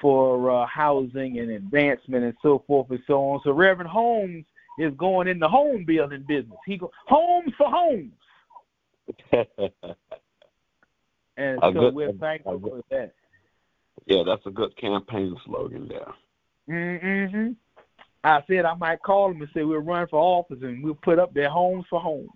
[0.00, 3.40] for uh, housing and advancement and so forth and so on.
[3.44, 4.44] So Reverend Holmes
[4.78, 6.56] is going in the home building business.
[6.66, 8.12] He go homes for homes,
[11.36, 13.12] and A so good- we're thankful good- for that.
[14.06, 16.14] yeah, that's a good campaign slogan there.
[16.68, 17.52] Mm-hmm.
[18.24, 21.18] I said I might call them and say we'll run for office and we'll put
[21.18, 22.28] up their homes for homes.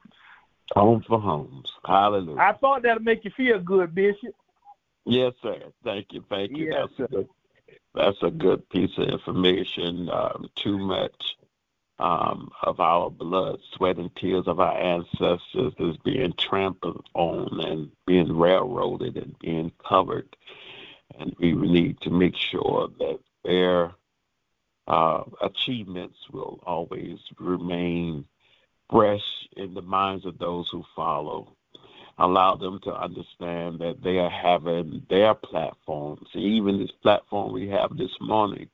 [0.74, 1.70] Homes for homes.
[1.84, 2.38] Hallelujah.
[2.38, 4.34] I thought that'd make you feel good, Bishop.
[5.04, 5.60] Yes, sir.
[5.84, 6.24] Thank you.
[6.30, 6.66] Thank you.
[6.66, 7.04] Yes, that's sir.
[7.04, 7.28] a good.
[7.94, 10.08] That's a good piece of information.
[10.08, 11.36] Um, too much
[11.98, 17.90] um, of our blood, sweat, and tears of our ancestors is being trampled on and
[18.06, 20.36] being railroaded and being covered,
[21.18, 23.92] and we need to make sure that their
[24.86, 28.24] uh, achievements will always remain
[28.90, 29.24] fresh
[29.56, 31.56] in the minds of those who follow
[32.18, 36.28] allow them to understand that they are having their platforms.
[36.34, 38.68] Even this platform we have this morning,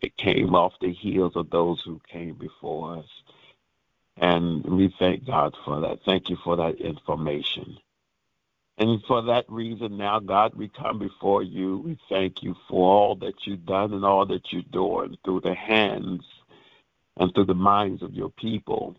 [0.00, 3.06] it came off the heels of those who came before us.
[4.16, 6.00] And we thank God for that.
[6.04, 7.78] Thank you for that information.
[8.76, 11.78] And for that reason, now, God, we come before you.
[11.78, 15.54] We thank you for all that you've done and all that you're doing through the
[15.54, 16.22] hands
[17.16, 18.96] and through the minds of your people.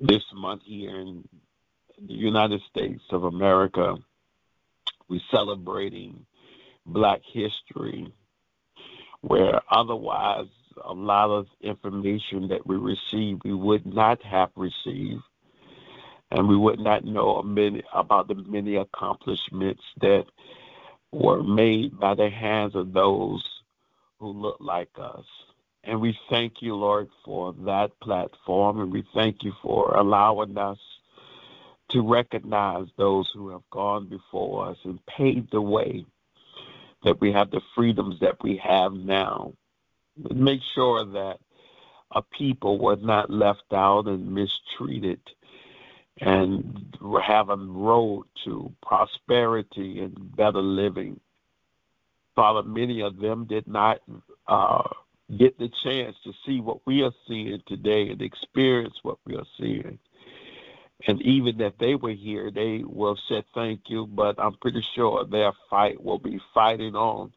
[0.00, 1.28] This month here in
[2.00, 3.96] the United States of America,
[5.08, 6.24] we're celebrating
[6.86, 8.12] Black history,
[9.20, 10.46] where otherwise
[10.84, 15.22] a lot of information that we receive we would not have received,
[16.30, 20.24] and we would not know many, about the many accomplishments that
[21.12, 23.44] were made by the hands of those
[24.18, 25.24] who look like us.
[25.84, 30.78] And we thank you, Lord, for that platform, and we thank you for allowing us
[31.90, 36.04] to recognize those who have gone before us and paved the way
[37.04, 39.52] that we have the freedoms that we have now.
[40.34, 41.38] Make sure that
[42.10, 45.20] a people were not left out and mistreated
[46.20, 46.96] and
[47.26, 51.20] have a road to prosperity and better living.
[52.34, 54.00] Father, many of them did not
[54.46, 54.88] uh,
[55.38, 59.46] get the chance to see what we are seeing today and experience what we are
[59.58, 59.98] seeing.
[61.06, 65.24] And even if they were here, they will say thank you, but I'm pretty sure
[65.24, 67.32] their fight will be fighting on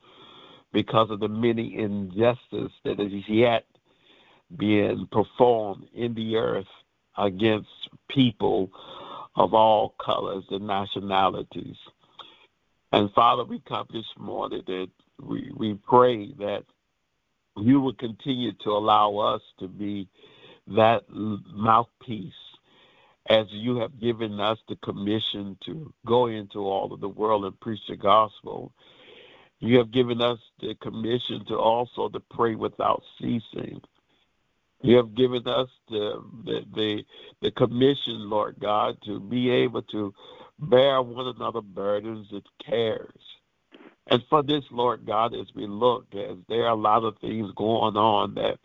[0.72, 3.66] because of the many injustice that is yet
[4.56, 6.68] being performed in the earth
[7.20, 7.70] against
[8.10, 8.72] people
[9.36, 11.76] of all colors and nationalities.
[12.92, 14.90] And Father, we come this morning that
[15.22, 16.64] we, we pray that
[17.58, 20.08] you will continue to allow us to be
[20.68, 22.34] that mouthpiece
[23.30, 27.60] as you have given us the commission to go into all of the world and
[27.60, 28.72] preach the gospel.
[29.60, 33.82] You have given us the commission to also to pray without ceasing.
[34.82, 37.04] You have given us the, the the
[37.42, 40.14] the commission, Lord God, to be able to
[40.60, 43.22] bear one another burdens and cares.
[44.12, 47.52] And for this, Lord God, as we look, as there are a lot of things
[47.56, 48.58] going on that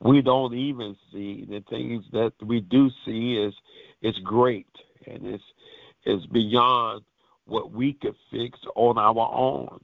[0.00, 3.54] we don't even see, the things that we do see is
[4.02, 4.68] is great
[5.06, 5.44] and it's
[6.06, 7.02] is beyond
[7.46, 9.80] what we could fix on our own.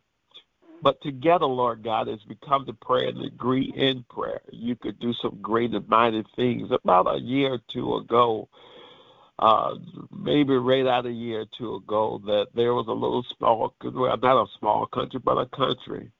[0.82, 4.98] But together, Lord God, as we come to pray and agree in prayer, you could
[5.00, 6.70] do some great and mighty things.
[6.70, 8.48] About a year or two ago,
[9.38, 9.74] uh,
[10.16, 14.16] maybe right out a year or two ago, that there was a little small, well,
[14.16, 16.10] not a small country, but a country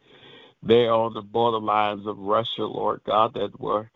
[0.62, 3.90] there on the borderlines of Russia, Lord God, that were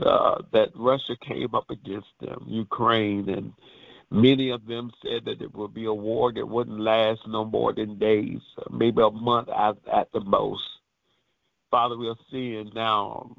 [0.00, 3.52] uh, that Russia came up against them, Ukraine, and
[4.12, 7.72] many of them said that it would be a war that wouldn't last no more
[7.72, 8.40] than days,
[8.70, 10.62] maybe a month at, at the most.
[11.70, 13.34] Father, we're seeing now,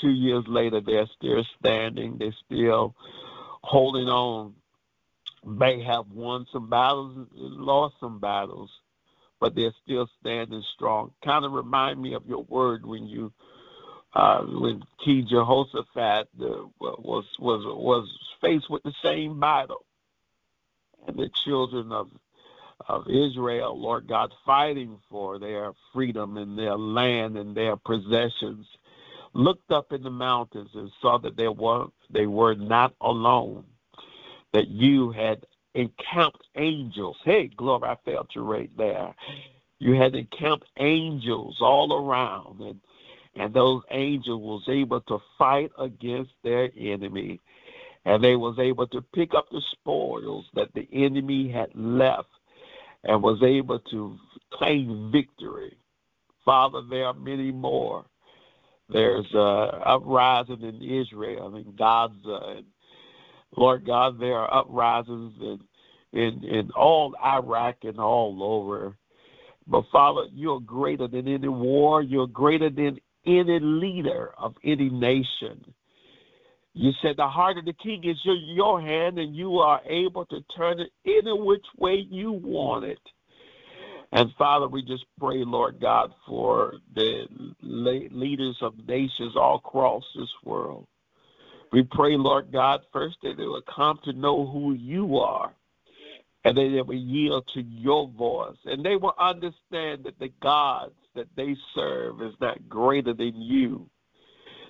[0.00, 2.94] two years later, they're still standing, they're still
[3.62, 4.54] holding on.
[5.46, 8.70] May have won some battles and lost some battles,
[9.40, 11.10] but they're still standing strong.
[11.22, 13.30] Kind of remind me of your word when you
[14.14, 18.08] uh, when King Jehoshaphat uh, was was was
[18.40, 19.84] faced with the same battle,
[21.06, 22.08] and the children of
[22.88, 28.66] of Israel, Lord God, fighting for their freedom and their land and their possessions,
[29.34, 33.64] looked up in the mountains and saw that they were they were not alone,
[34.52, 37.16] that you had encamped angels.
[37.24, 39.14] Hey, glory, I felt you right there.
[39.80, 42.80] You had encamped angels all around and
[43.36, 47.40] and those angels was able to fight against their enemy
[48.04, 52.28] and they was able to pick up the spoils that the enemy had left
[53.04, 54.16] and was able to
[54.52, 55.76] claim victory
[56.44, 58.04] father there are many more
[58.90, 62.64] there's uh uprising in israel and gaza and
[63.56, 65.60] lord god there are uprisings in
[66.12, 68.96] in in all iraq and all over
[69.66, 72.02] but Father, you're greater than any war.
[72.02, 75.64] You're greater than any leader of any nation.
[76.74, 80.26] You said the heart of the king is in your hand, and you are able
[80.26, 82.98] to turn it any which way you want it.
[84.12, 87.26] And Father, we just pray, Lord God, for the
[87.62, 90.86] leaders of nations all across this world.
[91.72, 95.54] We pray, Lord God, first that they will come to know who you are
[96.44, 101.26] and they will yield to your voice, and they will understand that the gods that
[101.36, 103.88] they serve is not greater than you.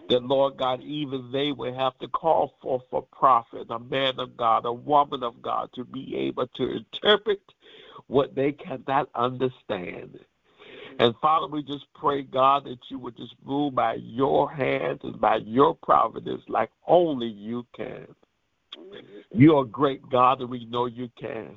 [0.09, 4.37] That Lord God, even they will have to call forth a prophet, a man of
[4.37, 7.41] God, a woman of God, to be able to interpret
[8.07, 10.19] what they cannot understand.
[10.99, 15.21] And Father, we just pray, God, that you would just move by your hands and
[15.21, 18.07] by your providence like only you can.
[19.33, 21.57] You're a great God, and we know you can.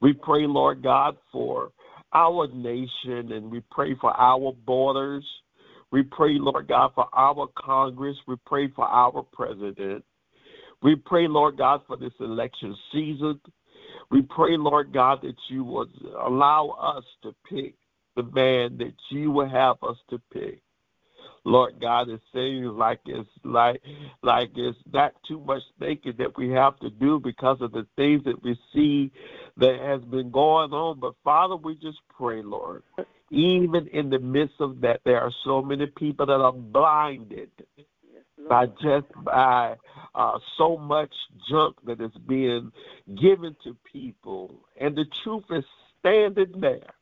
[0.00, 1.72] We pray, Lord God, for
[2.12, 5.24] our nation, and we pray for our borders.
[5.92, 8.16] We pray, Lord God, for our Congress.
[8.26, 10.04] We pray for our president.
[10.82, 13.40] We pray, Lord God, for this election season.
[14.10, 15.88] We pray, Lord God, that you would
[16.20, 17.74] allow us to pick
[18.14, 20.60] the man that you will have us to pick.
[21.44, 23.80] Lord God, it seems like it's like
[24.24, 28.24] like it's not too much thinking that we have to do because of the things
[28.24, 29.12] that we see
[29.56, 30.98] that has been going on.
[30.98, 32.82] But Father, we just pray, Lord,
[33.30, 37.50] even in the midst of that, there are so many people that are blinded
[38.48, 39.74] by just by
[40.14, 41.12] uh, so much
[41.50, 42.70] junk that is being
[43.20, 45.64] given to people, and the truth is
[45.98, 46.94] standing there.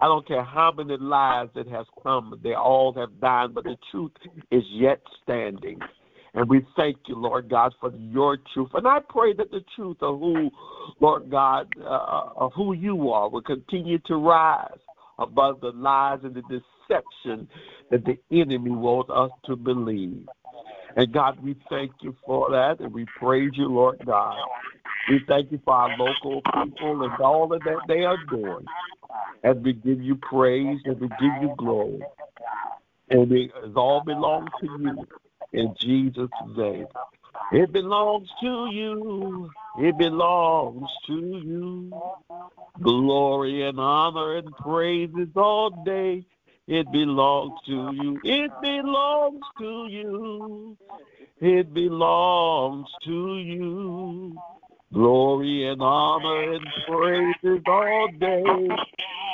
[0.00, 3.76] I don't care how many lies it has come, they all have died, but the
[3.90, 4.12] truth
[4.50, 5.78] is yet standing.
[6.34, 8.70] And we thank you, Lord God, for your truth.
[8.74, 10.50] And I pray that the truth of who,
[11.00, 14.78] Lord God, uh, of who you are will continue to rise
[15.18, 17.48] above the lies and the deception
[17.90, 20.26] that the enemy wants us to believe.
[20.96, 24.36] And God, we thank you for that, and we praise you, Lord God.
[25.10, 28.64] We thank you for our local people and all of that they are doing.
[29.42, 32.00] And we give you praise and we give you glory.
[33.10, 35.06] And it all belongs to you
[35.52, 36.86] in Jesus' name.
[37.52, 39.50] It belongs to you.
[39.78, 41.92] It belongs to you.
[42.80, 46.24] Glory and honor and praises all day.
[46.66, 48.18] It belongs to you.
[48.24, 50.76] It belongs to you.
[51.40, 54.34] It belongs to you.
[54.92, 58.68] Glory and honor and praises all day.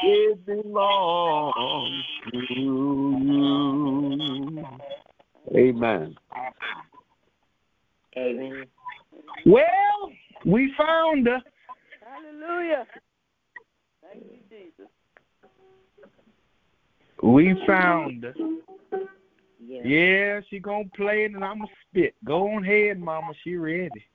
[0.02, 4.64] It belongs to you.
[5.54, 6.16] Amen.
[8.16, 8.64] Amen.
[9.46, 9.64] Well,
[10.50, 11.40] we found her.
[12.04, 12.86] Hallelujah.
[14.02, 14.88] Thank you, Jesus.
[17.22, 18.34] We found her.
[19.62, 19.86] Yes.
[19.86, 22.14] Yeah, she gonna play it and I'ma spit.
[22.24, 24.06] Go on ahead, mama, she ready.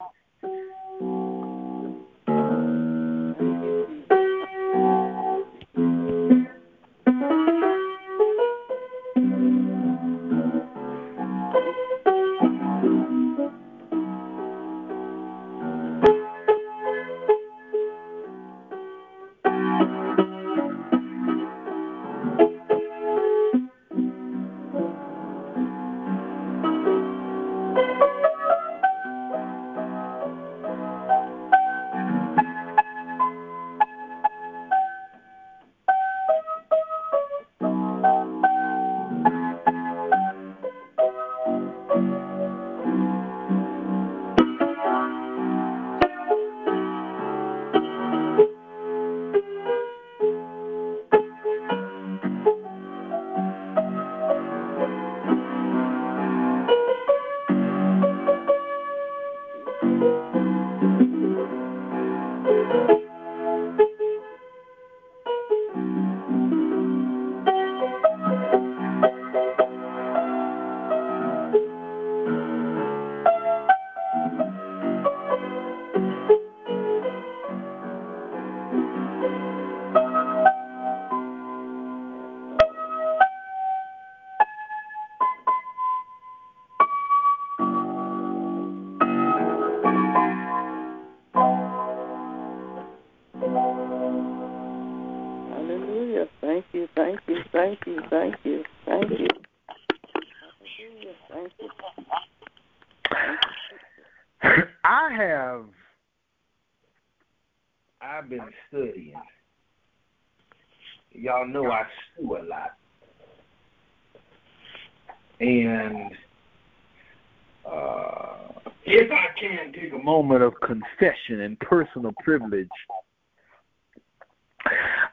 [122.26, 122.68] Privilege,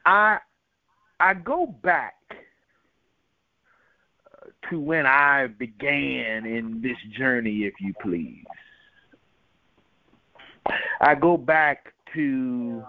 [0.05, 0.39] I
[1.21, 2.15] I go back
[4.71, 8.45] to when I began in this journey, if you please.
[11.01, 12.83] I go back to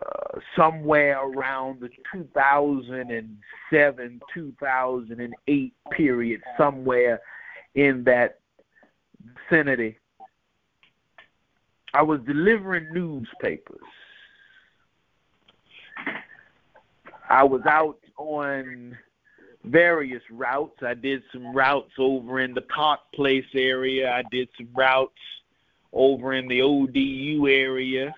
[0.00, 7.20] uh, somewhere around the 2007 2008 period, somewhere
[7.74, 8.38] in that
[9.50, 9.99] vicinity.
[11.92, 13.78] I was delivering newspapers.
[17.28, 18.96] I was out on
[19.64, 20.82] various routes.
[20.82, 24.10] I did some routes over in the Park Place area.
[24.12, 25.12] I did some routes
[25.92, 28.14] over in the ODU area.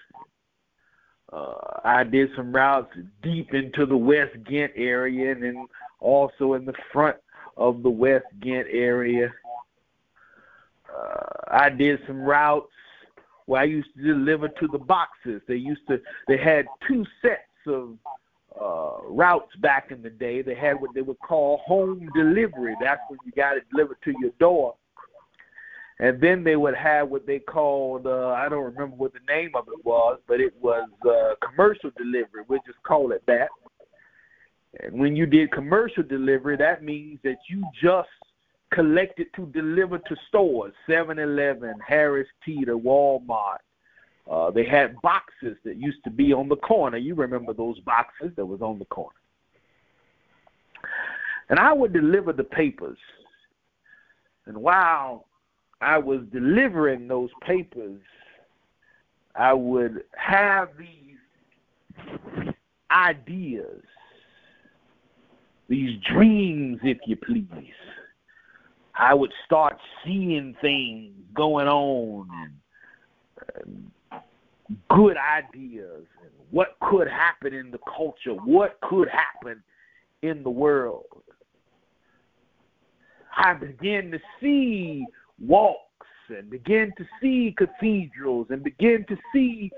[1.32, 1.54] Uh,
[1.84, 5.66] I did some routes deep into the West Ghent area and then
[5.98, 7.16] also in the front
[7.56, 9.32] of the West Ghent area.
[10.94, 12.68] Uh, I did some routes
[13.52, 15.42] where I used to deliver to the boxes.
[15.46, 17.98] They used to they had two sets of
[18.58, 20.40] uh, routes back in the day.
[20.40, 22.74] They had what they would call home delivery.
[22.80, 24.74] That's when you got it delivered to your door
[25.98, 29.50] and then they would have what they called uh, I don't remember what the name
[29.54, 32.44] of it was, but it was uh, commercial delivery.
[32.48, 33.50] We'll just call it that.
[34.80, 38.08] And when you did commercial delivery, that means that you just
[38.72, 43.58] collected to deliver to stores, 7-Eleven, Harris Teeter, Walmart.
[44.30, 46.96] Uh, they had boxes that used to be on the corner.
[46.96, 49.10] You remember those boxes that was on the corner.
[51.50, 52.98] And I would deliver the papers.
[54.46, 55.26] And while
[55.80, 58.00] I was delivering those papers,
[59.34, 62.54] I would have these
[62.90, 63.82] ideas,
[65.68, 67.74] these dreams, if you please.
[68.94, 74.22] I would start seeing things going on and, and
[74.90, 79.62] good ideas and what could happen in the culture, what could happen
[80.22, 81.06] in the world.
[83.36, 85.06] I began to see
[85.40, 85.78] walks
[86.28, 89.70] and begin to see cathedrals and begin to see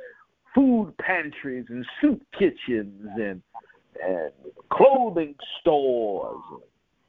[0.54, 3.42] food pantries and soup kitchens and
[4.04, 4.32] and
[4.70, 6.42] clothing stores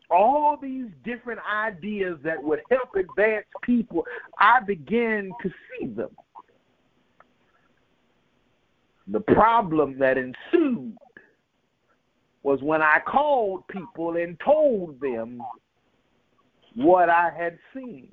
[0.10, 4.06] all these different ideas that would help advance people
[4.40, 6.10] i began to see them.
[9.08, 10.98] The problem that ensued
[12.44, 15.42] was when i called people and told them
[16.76, 18.10] what i had seen.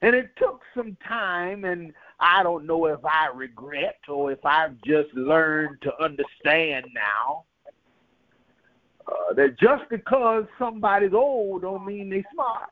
[0.00, 4.80] And it took some time, and I don't know if I regret or if I've
[4.84, 7.44] just learned to understand now
[9.08, 12.70] uh, that just because somebody's old don't mean they smart.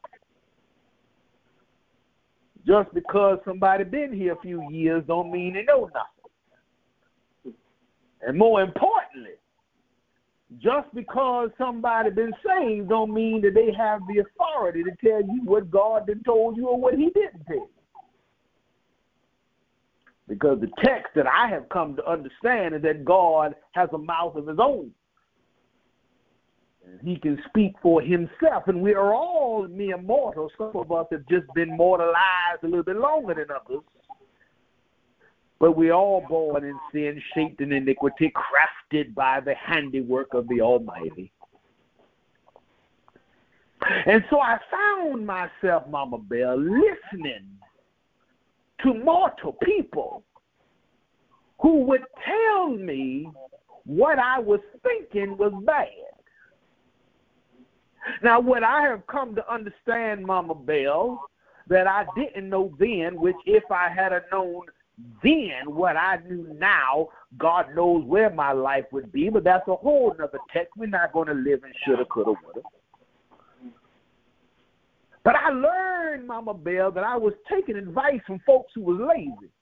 [2.66, 7.54] Just because somebody been here a few years don't mean they know nothing.
[8.22, 9.36] And more importantly,
[10.58, 15.42] just because somebody been saved don't mean that they have the authority to tell you
[15.44, 17.68] what God did told you or what he didn't tell you.
[20.28, 24.34] Because the text that I have come to understand is that God has a mouth
[24.34, 24.90] of his own.
[27.02, 28.64] He can speak for himself.
[28.66, 30.52] And we are all mere mortals.
[30.58, 33.82] Some of us have just been mortalized a little bit longer than others.
[35.58, 40.60] But we all born in sin, shaped in iniquity, crafted by the handiwork of the
[40.60, 41.32] Almighty.
[44.06, 47.46] And so I found myself, Mama Bell, listening
[48.82, 50.24] to mortal people
[51.60, 53.30] who would tell me
[53.84, 55.88] what I was thinking was bad.
[58.22, 61.20] Now, what I have come to understand, Mama Bell,
[61.68, 64.62] that I didn't know then, which if I had a known
[65.22, 69.74] then what I knew now, God knows where my life would be, but that's a
[69.74, 70.72] whole other text.
[70.76, 72.62] We're not going to live in shoulda, coulda, woulda.
[75.22, 79.52] But I learned, Mama Bell, that I was taking advice from folks who was lazy.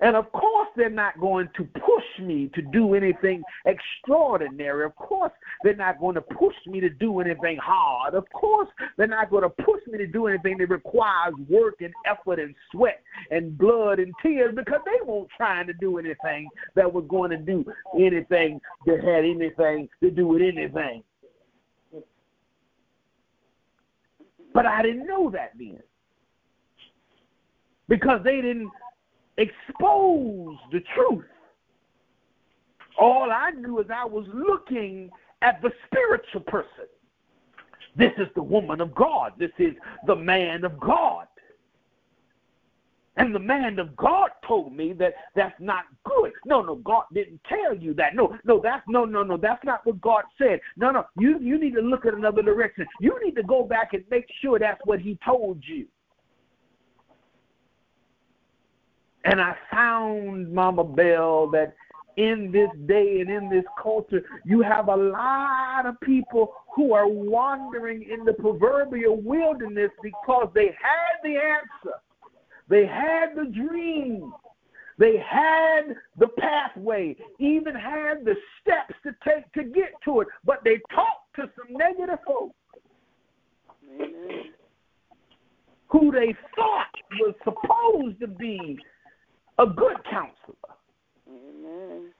[0.00, 4.84] And of course, they're not going to push me to do anything extraordinary.
[4.84, 5.32] Of course,
[5.64, 8.14] they're not going to push me to do anything hard.
[8.14, 8.68] Of course,
[8.98, 12.54] they're not going to push me to do anything that requires work and effort and
[12.72, 17.30] sweat and blood and tears because they weren't trying to do anything that was going
[17.30, 17.64] to do
[17.98, 21.02] anything that had anything to do with anything.
[24.52, 25.80] But I didn't know that then.
[27.88, 28.70] Because they didn't
[29.38, 31.24] expose the truth.
[32.98, 35.10] All I knew is I was looking
[35.42, 36.86] at the spiritual person.
[37.94, 39.32] This is the woman of God.
[39.38, 39.74] This is
[40.06, 41.26] the man of God.
[43.18, 46.32] And the man of God told me that that's not good.
[46.44, 48.14] No, no, God didn't tell you that.
[48.14, 50.60] No, no, that's no, no, no, that's not what God said.
[50.76, 52.86] No, no, you you need to look at another direction.
[53.00, 55.86] You need to go back and make sure that's what He told you.
[59.26, 61.74] And I found, Mama Bell, that
[62.16, 67.08] in this day and in this culture, you have a lot of people who are
[67.08, 71.96] wandering in the proverbial wilderness because they had the answer
[72.68, 74.32] they had the dream.
[74.98, 80.64] They had the pathway, even had the steps to take to get to it, but
[80.64, 82.54] they talked to some negative folks
[83.94, 84.44] Amen.
[85.88, 88.78] who they thought was supposed to be
[89.58, 90.74] a good counselor.
[91.28, 92.12] Amen.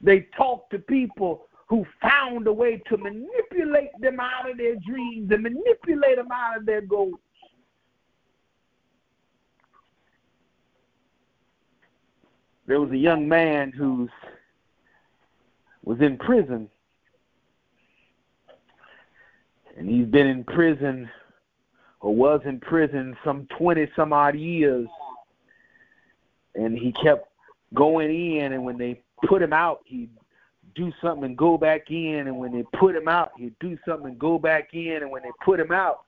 [0.00, 5.30] They talk to people who found a way to manipulate them out of their dreams
[5.30, 7.14] and manipulate them out of their goals.
[12.70, 14.08] there was a young man who
[15.82, 16.68] was in prison
[19.76, 21.10] and he's been in prison
[21.98, 24.86] or was in prison some 20 some odd years
[26.54, 27.28] and he kept
[27.74, 30.10] going in and when they put him out he'd
[30.74, 34.08] do something and go back in and when they put him out he'd do something
[34.08, 36.04] and go back in and when they put him out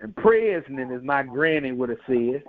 [0.00, 2.42] and prison as my granny would have said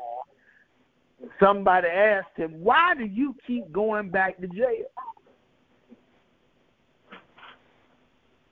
[1.39, 4.87] somebody asked him, Why do you keep going back to jail?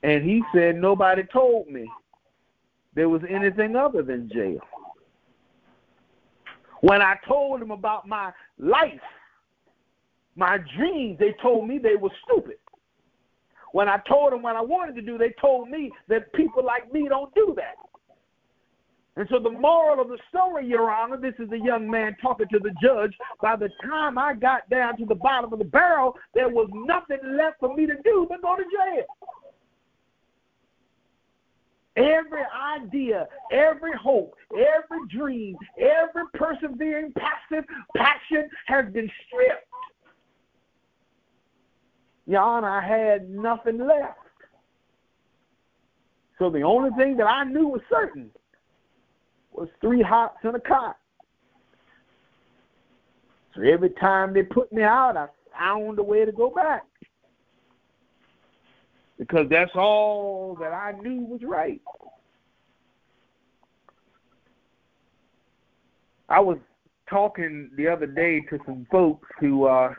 [0.03, 1.89] And he said, Nobody told me
[2.93, 4.59] there was anything other than jail.
[6.81, 9.01] When I told them about my life,
[10.35, 12.57] my dreams, they told me they were stupid.
[13.71, 16.91] When I told them what I wanted to do, they told me that people like
[16.93, 17.75] me don't do that.
[19.17, 22.47] And so the moral of the story, Your Honor, this is a young man talking
[22.49, 23.17] to the judge.
[23.41, 27.17] By the time I got down to the bottom of the barrel, there was nothing
[27.35, 29.05] left for me to do but go to jail.
[31.97, 32.43] Every
[32.79, 39.65] idea, every hope, every dream, every persevering passive passion has been stripped.
[42.27, 44.19] Your Honor, I had nothing left.
[46.37, 48.29] So the only thing that I knew was certain
[49.51, 50.97] was three hops and a cot.
[53.55, 55.27] So every time they put me out, I
[55.57, 56.83] found a way to go back.
[59.17, 61.81] Because that's all that I knew was right.
[66.29, 66.57] I was
[67.09, 69.97] talking the other day to some folks who are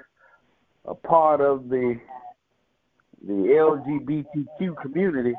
[0.85, 1.99] a part of the
[3.27, 5.35] the LGBTQ community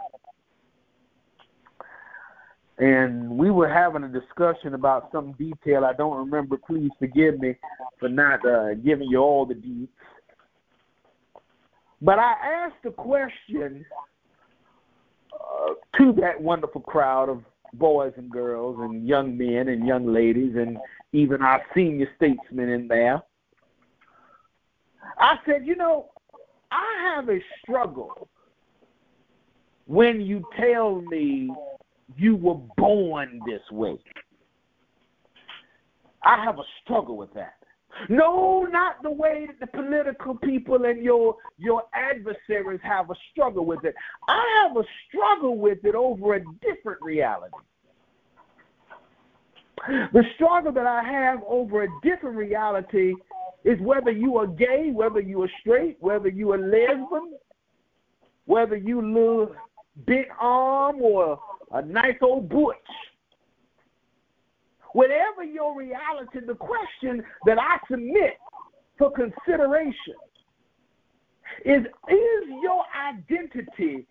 [2.79, 6.57] and we were having a discussion about some detail I don't remember.
[6.57, 7.55] Please forgive me
[7.99, 9.89] for not uh, giving you all the deets.
[12.01, 13.85] But I asked a question
[15.33, 17.43] uh, to that wonderful crowd of
[17.73, 20.77] boys and girls and young men and young ladies and
[21.13, 23.21] even our senior statesmen in there.
[25.17, 26.09] I said, you know,
[26.71, 28.29] I have a struggle
[29.85, 31.51] when you tell me
[32.15, 33.97] you were born this way.
[36.23, 37.58] I have a struggle with that.
[38.07, 43.65] No, not the way that the political people and your your adversaries have a struggle
[43.65, 43.95] with it.
[44.27, 47.53] I have a struggle with it over a different reality.
[49.87, 53.13] The struggle that I have over a different reality
[53.63, 57.33] is whether you are gay, whether you are straight, whether you are lesbian,
[58.45, 59.55] whether you look
[60.05, 61.39] big arm or
[61.71, 62.75] a nice old butch.
[64.93, 68.37] Whatever your reality, the question that I submit
[68.97, 70.15] for consideration
[71.65, 74.07] is is your identity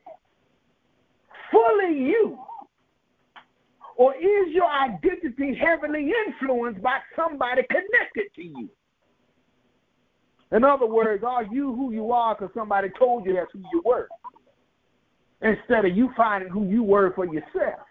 [1.50, 2.38] fully you?
[3.96, 8.68] Or is your identity heavily influenced by somebody connected to you?
[10.52, 13.82] In other words, are you who you are because somebody told you that's who you
[13.84, 14.08] were?
[15.42, 17.86] instead of you finding who you were for yourself.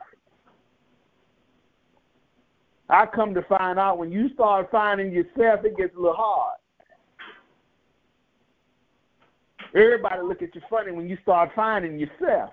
[2.89, 6.57] I come to find out when you start finding yourself, it gets a little hard.
[9.75, 12.51] Everybody look at you funny when you start finding yourself.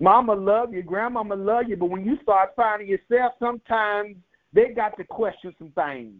[0.00, 4.16] Mama love you, grandmama love you, but when you start finding yourself, sometimes
[4.52, 6.14] they got to question some things.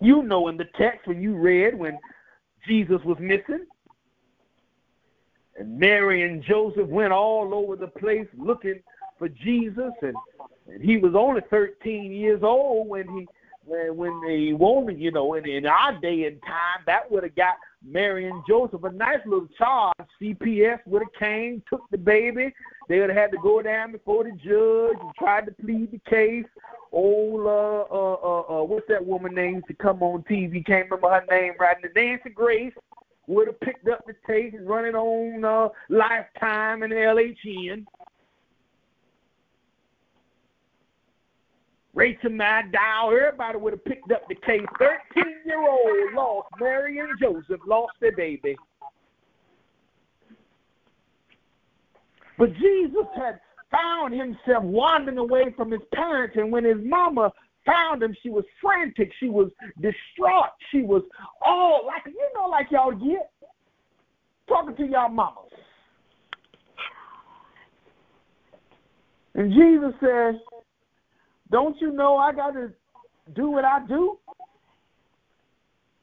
[0.00, 1.98] You know in the text when you read when
[2.66, 3.66] Jesus was missing,
[5.60, 8.80] and Mary and Joseph went all over the place looking
[9.18, 10.16] for Jesus, and,
[10.66, 13.28] and he was only 13 years old when he
[13.66, 17.36] when when the woman, you know, in, in our day and time, that would have
[17.36, 19.94] got Mary and Joseph a nice little charge.
[20.20, 22.54] CPS would have came, took the baby.
[22.88, 26.00] They would have had to go down before the judge and tried to plead the
[26.10, 26.46] case.
[26.90, 30.64] Old, uh, uh, uh, uh what's that woman name to come on TV?
[30.64, 31.90] Can't remember her name right now.
[31.94, 32.72] Nancy Grace
[33.30, 37.84] would have picked up the tape and run it on uh, Lifetime and LHN.
[41.94, 44.64] Rachel Maddow, everybody would have picked up the case.
[44.78, 48.56] 13 year old lost, Mary and Joseph lost their baby.
[52.38, 57.32] But Jesus had found himself wandering away from his parents, and when his mama
[57.70, 59.50] found him, she was frantic, she was
[59.80, 61.02] distraught, she was
[61.44, 63.30] all like you know, like y'all get
[64.48, 65.44] talking to y'all mamas.
[69.34, 70.34] And Jesus says,
[71.50, 72.72] don't you know I got to
[73.34, 74.18] do what I do?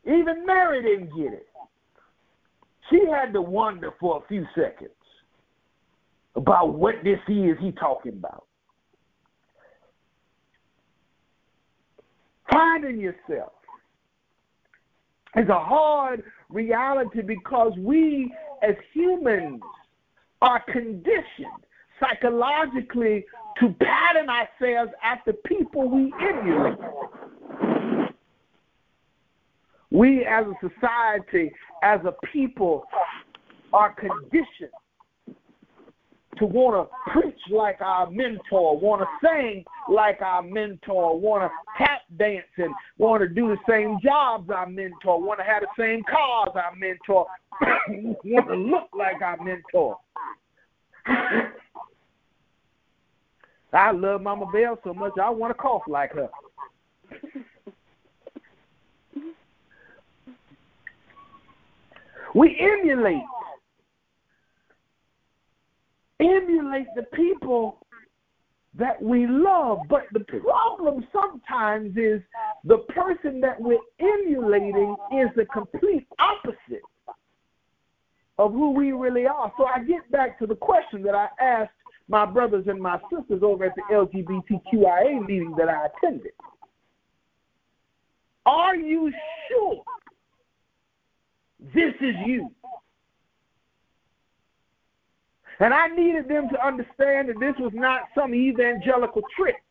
[0.06, 1.48] Even Mary didn't get it.
[2.90, 4.92] She had to wonder for a few seconds
[6.36, 8.47] about what this is he talking about.
[12.52, 13.52] Finding yourself
[15.36, 18.34] is a hard reality because we
[18.64, 19.62] as humans
[20.42, 21.64] are conditioned
[22.00, 23.26] psychologically
[23.60, 26.78] to pattern ourselves after people we emulate.
[29.90, 32.84] We as a society, as a people,
[33.74, 34.72] are conditioned
[36.40, 41.50] to want to preach like our mentor, want to sing like our mentor, want to
[41.78, 45.68] tap dance and want to do the same jobs our mentor, want to have the
[45.78, 47.26] same cars our mentor,
[48.24, 49.98] want to look like our mentor.
[53.74, 56.30] I love Mama Bell so much I want to cough like her.
[62.34, 63.24] we emulate
[66.20, 67.86] emulate the people
[68.76, 69.80] that we love.
[69.90, 72.22] But the problem sometimes is
[72.64, 76.84] the person that we're emulating is the complete opposite
[78.38, 79.52] of who we really are.
[79.58, 81.72] So I get back to the question that I asked
[82.08, 86.32] my brothers and my sisters over at the LGBTQIA meeting that I attended.
[88.46, 89.12] Are you
[89.50, 89.84] sure
[91.74, 92.50] this is you?
[95.60, 99.64] And I needed them to understand that this was not some evangelical trick.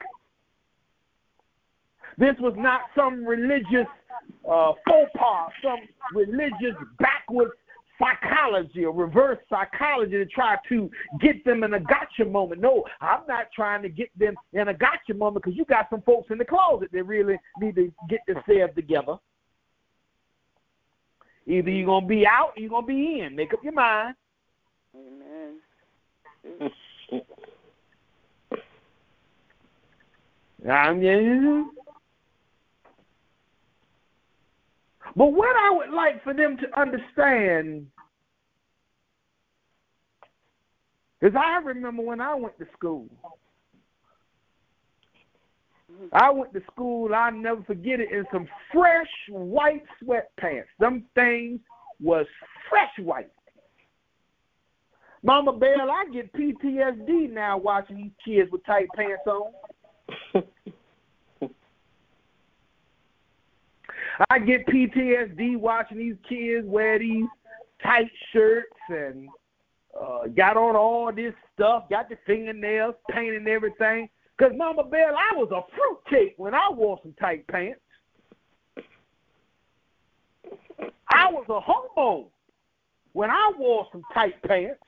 [2.18, 3.86] This was not some religious
[4.50, 5.80] uh, faux pas, some
[6.14, 7.52] religious backwards
[7.98, 12.60] psychology or reverse psychology to try to get them in a gotcha moment.
[12.60, 16.02] No, I'm not trying to get them in a gotcha moment because you got some
[16.02, 19.16] folks in the closet that really need to get themselves together.
[21.46, 23.36] Either you're gonna be out or you're gonna be in.
[23.36, 24.14] Make up your mind.
[24.94, 25.35] Amen.
[30.68, 31.70] I'm,
[35.16, 37.86] But what I would like for them to understand
[41.22, 43.08] is I remember when I went to school.
[46.12, 50.64] I went to school, I'll never forget it, in some fresh white sweatpants.
[50.78, 51.60] Them things
[51.98, 52.26] was
[52.68, 53.30] fresh white.
[55.26, 59.52] Mama Bell, I get PTSD now watching these kids with tight pants on.
[64.30, 67.26] I get PTSD watching these kids wear these
[67.82, 69.28] tight shirts and
[70.00, 74.08] uh, got on all this stuff, got the fingernails painted and everything.
[74.38, 77.80] Because, Mama Bell, I was a fruitcake when I wore some tight pants.
[81.08, 82.30] I was a homo
[83.12, 84.78] when I wore some tight pants.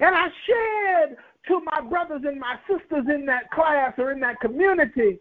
[0.00, 1.16] And I shared
[1.48, 5.20] to my brothers and my sisters in that class or in that community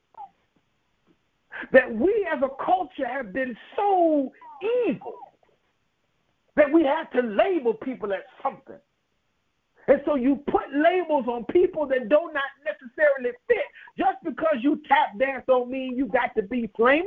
[1.72, 4.32] that we as a culture have been so
[4.88, 5.16] evil
[6.56, 8.78] that we have to label people as something.
[9.88, 13.58] And so you put labels on people that do not necessarily fit.
[13.98, 17.04] Just because you tap dance don't mean you got to be flamish.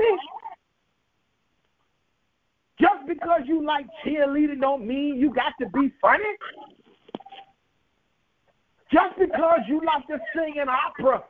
[2.79, 6.25] Just because you like cheerleading don't mean you got to be funny.
[8.93, 11.24] Just because you like to sing in opera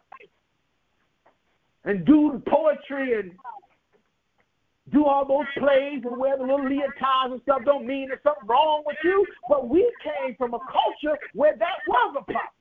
[1.84, 3.32] and do poetry and
[4.92, 8.46] do all those plays and wear the little leotards and stuff don't mean there's something
[8.46, 9.24] wrong with you.
[9.48, 12.52] But we came from a culture where that was a problem.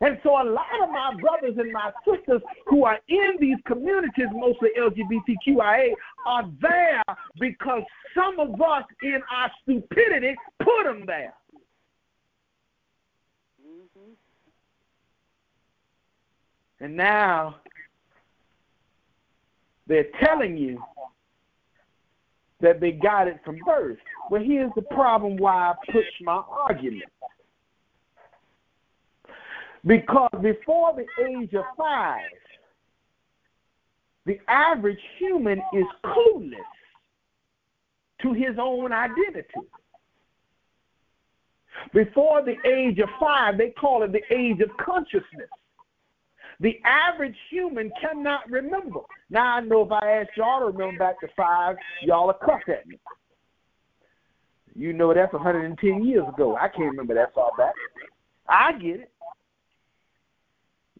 [0.00, 4.26] And so a lot of my brothers and my sisters who are in these communities,
[4.32, 5.92] mostly LGBTQIA,
[6.26, 7.02] are there
[7.40, 7.82] because
[8.14, 11.32] some of us in our stupidity put them there.
[13.66, 14.12] Mm-hmm.
[16.80, 17.56] And now
[19.86, 20.82] they're telling you
[22.60, 23.98] that they got it from birth.
[24.30, 27.10] Well, here's the problem why I push my argument.
[29.86, 32.22] Because before the age of five,
[34.24, 36.58] the average human is clueless
[38.22, 39.46] to his own identity.
[41.94, 45.50] Before the age of five, they call it the age of consciousness.
[46.60, 49.00] The average human cannot remember.
[49.30, 52.62] Now I know if I ask y'all to remember back to five, y'all will cuss
[52.68, 52.98] at me.
[54.74, 56.56] You know that's 110 years ago.
[56.56, 57.74] I can't remember that far back.
[58.48, 59.12] I get it.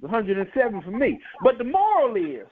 [0.00, 1.18] 107 for me.
[1.42, 2.46] But the moral is,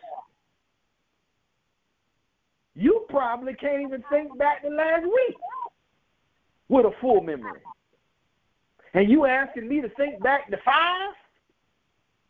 [2.74, 5.36] you probably can't even think back to last week
[6.68, 7.60] with a full memory.
[8.94, 11.14] And you asking me to think back to five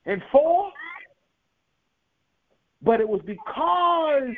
[0.07, 0.71] and four?
[2.83, 4.35] But it was because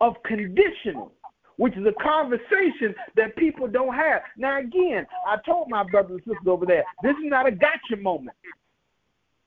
[0.00, 1.08] of conditioning,
[1.56, 4.22] which is a conversation that people don't have.
[4.36, 7.96] Now, again, I told my brothers and sisters over there, this is not a gotcha
[8.00, 8.36] moment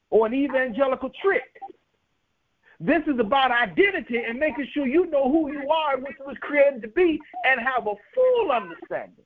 [0.09, 1.43] or an evangelical trick.
[2.79, 6.25] This is about identity and making sure you know who you are and what you
[6.25, 9.25] was created to be and have a full understanding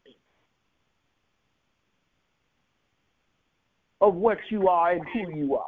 [4.01, 5.67] of what you are and who you are.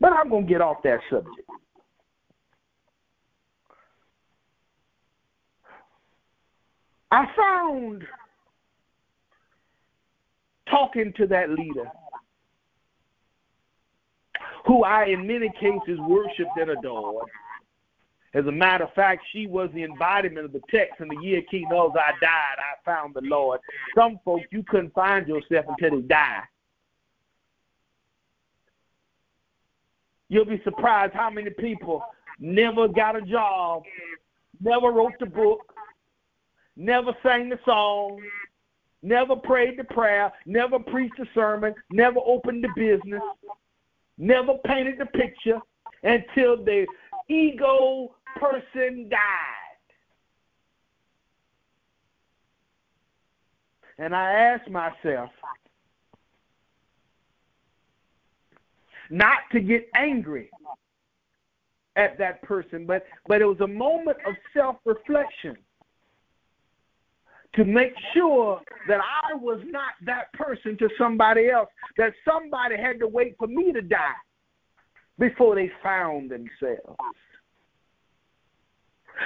[0.00, 1.48] But I'm going to get off that subject.
[7.10, 8.04] I found
[10.68, 11.90] talking to that leader
[14.66, 17.28] who I, in many cases, worshiped and adored.
[18.34, 21.00] As a matter of fact, she was the embodiment of the text.
[21.00, 23.60] In the year King Uzziah died, I found the Lord.
[23.94, 26.42] Some folks, you couldn't find yourself until they died.
[30.28, 32.02] You'll be surprised how many people
[32.38, 33.82] never got a job,
[34.60, 35.72] never wrote the book,
[36.76, 38.20] never sang the song,
[39.02, 43.22] never prayed the prayer, never preached a sermon, never opened the business,
[44.18, 45.60] never painted the picture
[46.02, 46.86] until the
[47.28, 49.18] ego person died.
[53.98, 55.30] And I asked myself,
[59.10, 60.50] not to get angry
[61.96, 65.56] at that person, but, but it was a moment of self reflection
[67.54, 72.98] to make sure that I was not that person to somebody else, that somebody had
[73.00, 73.98] to wait for me to die
[75.18, 76.98] before they found themselves.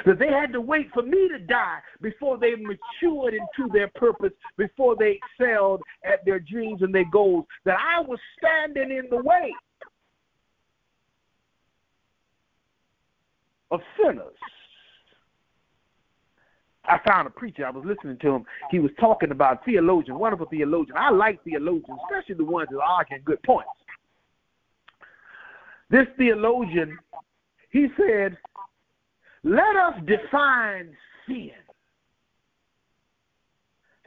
[0.05, 4.33] That they had to wait for me to die before they matured into their purpose,
[4.59, 7.47] before they excelled at their dreams and their goals.
[7.65, 9.55] That I was standing in the way
[13.71, 14.35] of sinners.
[16.85, 17.67] I found a preacher.
[17.67, 18.45] I was listening to him.
[18.71, 20.97] He was talking about theologian, wonderful theologian.
[20.97, 23.69] I like theologians, especially the ones that are arguing good points.
[25.91, 26.99] This theologian,
[27.71, 28.39] he said,
[29.45, 30.97] let us define
[31.27, 31.51] sin.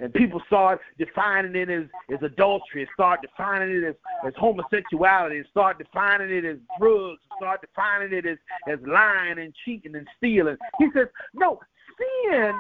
[0.01, 3.95] And people start defining it as, as adultery, start defining it as,
[4.25, 9.95] as homosexuality, start defining it as drugs, start defining it as, as lying and cheating
[9.95, 10.57] and stealing.
[10.79, 11.59] He says, no,
[11.99, 12.53] sin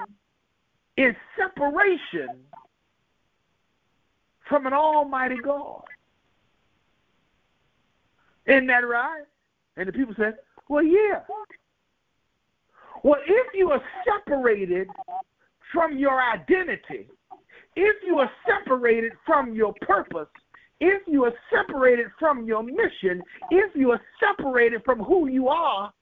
[0.97, 2.29] is separation
[4.47, 5.81] from an almighty God.
[8.45, 9.23] Isn't that right?
[9.77, 10.35] And the people said,
[10.69, 11.21] well, yeah.
[13.01, 14.89] Well, if you are separated
[15.73, 17.07] from your identity,
[17.75, 20.27] if you are separated from your purpose,
[20.79, 25.93] if you are separated from your mission, if you are separated from who you are,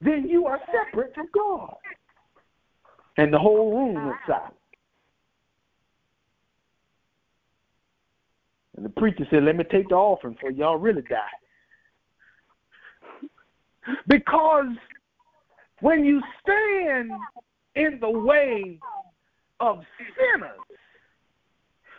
[0.00, 1.76] then you are separate from God.
[3.16, 4.54] And the whole room went silent.
[8.76, 11.18] And the preacher said, Let me take the offering for y'all really die.
[14.08, 14.66] Because
[15.80, 17.10] when you stand
[17.76, 18.80] in the way
[19.60, 19.82] of
[20.18, 20.58] sinners,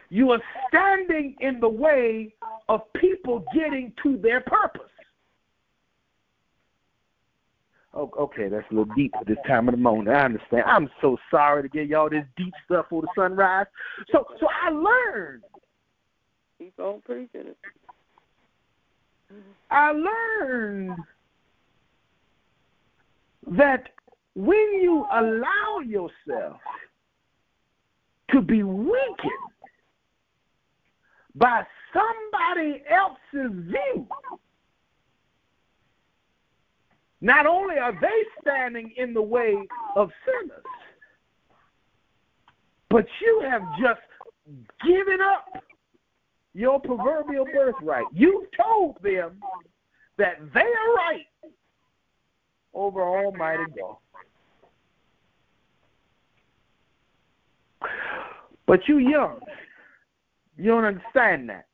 [0.10, 2.34] you are standing in the way
[2.70, 4.82] of people getting to their purpose.
[7.93, 10.14] Oh, okay, that's a little deep at this time of the morning.
[10.14, 10.64] I understand.
[10.68, 13.68] I'm so sorry to get y'all this deep stuff for the sunrise.
[14.12, 15.43] So, so I learned.
[16.60, 17.58] Keep on preaching it.
[19.72, 20.97] I learned
[23.47, 23.89] that
[24.36, 26.60] when you allow yourself
[28.36, 29.32] to be weakened
[31.36, 31.64] by
[31.94, 34.06] somebody else's view,
[37.22, 39.56] not only are they standing in the way
[39.96, 40.64] of sinners,
[42.90, 44.02] but you have just
[44.86, 45.64] given up
[46.54, 48.06] your proverbial birthright.
[48.12, 49.40] You've told them
[50.18, 51.26] that they are right
[52.74, 53.96] over Almighty God.
[58.68, 59.39] But you young.
[60.57, 61.66] You don't understand that.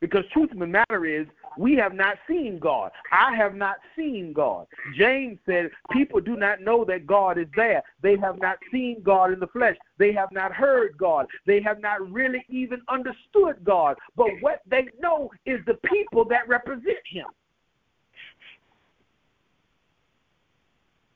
[0.00, 1.26] Because truth of the matter is,
[1.58, 2.90] we have not seen God.
[3.12, 4.66] I have not seen God.
[4.96, 7.82] James said, People do not know that God is there.
[8.02, 9.76] They have not seen God in the flesh.
[9.98, 11.26] They have not heard God.
[11.46, 13.96] They have not really even understood God.
[14.16, 17.26] But what they know is the people that represent Him.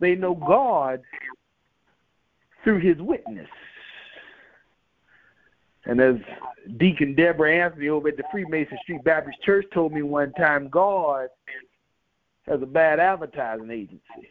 [0.00, 1.00] They know God
[2.64, 3.48] through His witness.
[5.86, 6.16] And as
[6.78, 11.28] Deacon Deborah Anthony over at the Freemason Street Baptist Church told me one time, God
[12.46, 14.30] has a bad advertising agency.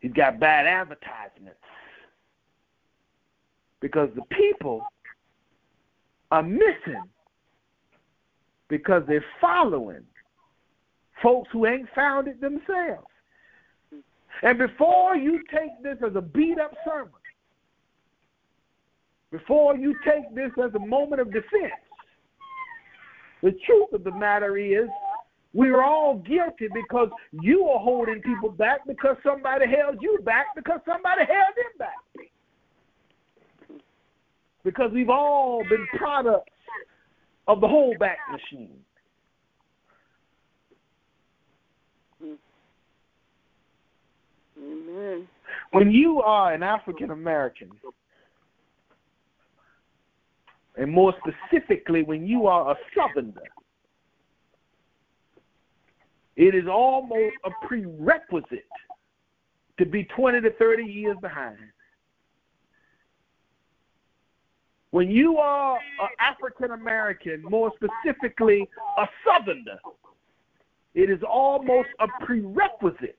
[0.00, 1.58] He's got bad advertisements.
[3.80, 4.82] Because the people
[6.30, 7.02] are missing
[8.68, 10.04] because they're following
[11.22, 13.09] folks who ain't found it themselves.
[14.42, 17.12] And before you take this as a beat up sermon,
[19.30, 21.72] before you take this as a moment of defense.
[23.42, 24.88] The truth of the matter is,
[25.52, 30.80] we're all guilty because you are holding people back because somebody held you back because
[30.86, 31.96] somebody held them back.
[34.62, 36.52] Because we've all been products
[37.48, 38.78] of the whole holdback machine.
[44.60, 45.28] Amen.
[45.72, 47.70] When you are an African American,
[50.76, 53.42] and more specifically, when you are a Southerner,
[56.36, 58.64] it is almost a prerequisite
[59.78, 61.58] to be 20 to 30 years behind.
[64.90, 68.68] When you are an African American, more specifically
[68.98, 69.78] a Southerner,
[70.94, 73.16] it is almost a prerequisite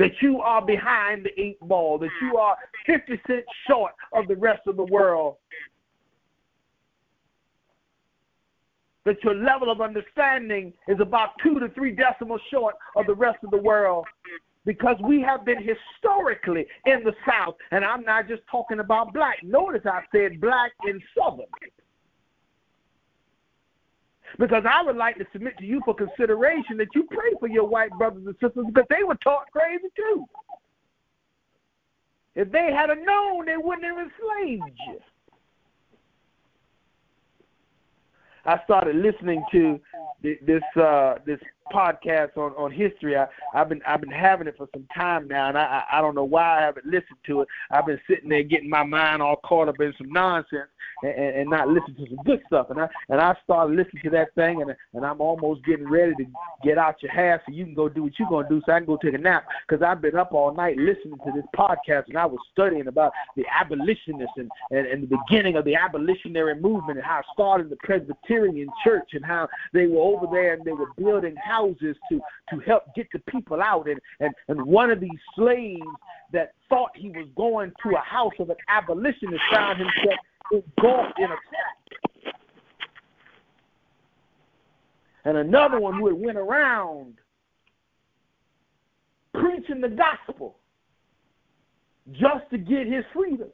[0.00, 2.56] that you are behind the eight ball, that you are
[2.86, 5.36] 50 cents short of the rest of the world,
[9.04, 13.44] that your level of understanding is about two to three decimals short of the rest
[13.44, 14.06] of the world
[14.64, 19.42] because we have been historically in the South, and I'm not just talking about black.
[19.42, 21.44] Notice I said black in Southern.
[24.38, 27.66] Because I would like to submit to you for consideration that you pray for your
[27.66, 30.24] white brothers and sisters because they were taught crazy too.
[32.34, 34.98] If they had known, they wouldn't have enslaved you.
[38.46, 39.80] I started listening to
[40.22, 41.40] this uh, this
[41.72, 43.16] podcast on, on history.
[43.16, 46.14] I, I've been I've been having it for some time now, and I I don't
[46.14, 47.48] know why I haven't listened to it.
[47.70, 50.68] I've been sitting there getting my mind all caught up in some nonsense
[51.02, 52.70] and, and not listening to some good stuff.
[52.70, 56.14] And I and I started listening to that thing, and and I'm almost getting ready
[56.16, 56.24] to
[56.64, 58.78] get out your house so you can go do what you're gonna do, so I
[58.78, 62.08] can go take a nap because I've been up all night listening to this podcast,
[62.08, 66.60] and I was studying about the abolitionists and and, and the beginning of the abolitionary
[66.60, 70.54] movement and how it started in the Presbyterian Church and how they were over there
[70.54, 72.20] and they were building houses to
[72.50, 75.80] to help get the people out and and and one of these slaves
[76.32, 80.18] that thought he was going to a house of an abolitionist found himself
[80.52, 82.34] engulfed in a trap.
[85.24, 87.14] And another one who had went around
[89.34, 90.56] preaching the gospel
[92.12, 93.48] just to get his freedom.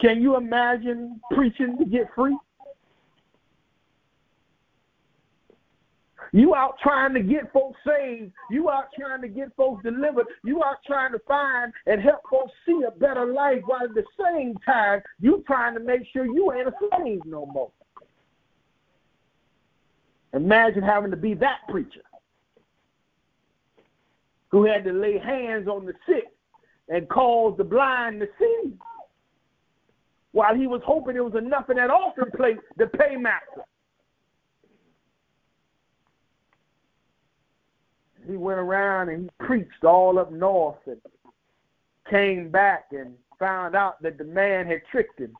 [0.00, 2.36] Can you imagine preaching to get free?
[6.32, 8.32] You out trying to get folks saved.
[8.50, 10.26] You out trying to get folks delivered.
[10.44, 14.04] You out trying to find and help folks see a better life while at the
[14.18, 17.70] same time you trying to make sure you ain't a slave no more.
[20.32, 22.00] Imagine having to be that preacher
[24.50, 26.24] who had to lay hands on the sick
[26.88, 28.72] and cause the blind to see
[30.32, 33.64] while he was hoping there was enough in that offering plate to pay master.
[38.26, 41.00] He went around and he preached all up north and
[42.08, 45.36] came back and found out that the man had tricked him,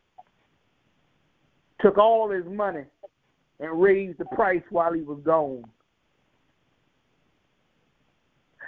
[1.80, 2.84] took all his money,
[3.60, 5.64] and raised the price while he was gone.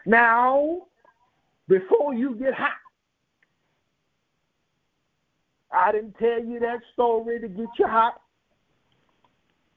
[0.06, 0.82] Now,
[1.68, 2.72] before you get hot,
[5.72, 8.20] I didn't tell you that story to get you hot.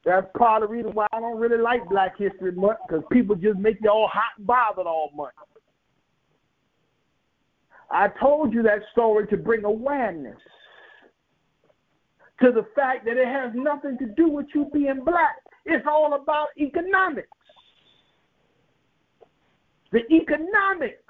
[0.08, 3.36] That's part of the reason why I don't really like Black History Month because people
[3.36, 5.34] just make you all hot and bothered all month.
[7.92, 10.38] I told you that story to bring awareness
[12.42, 15.36] to the fact that it has nothing to do with you being black.
[15.66, 17.28] It's all about economics.
[19.92, 21.04] The economics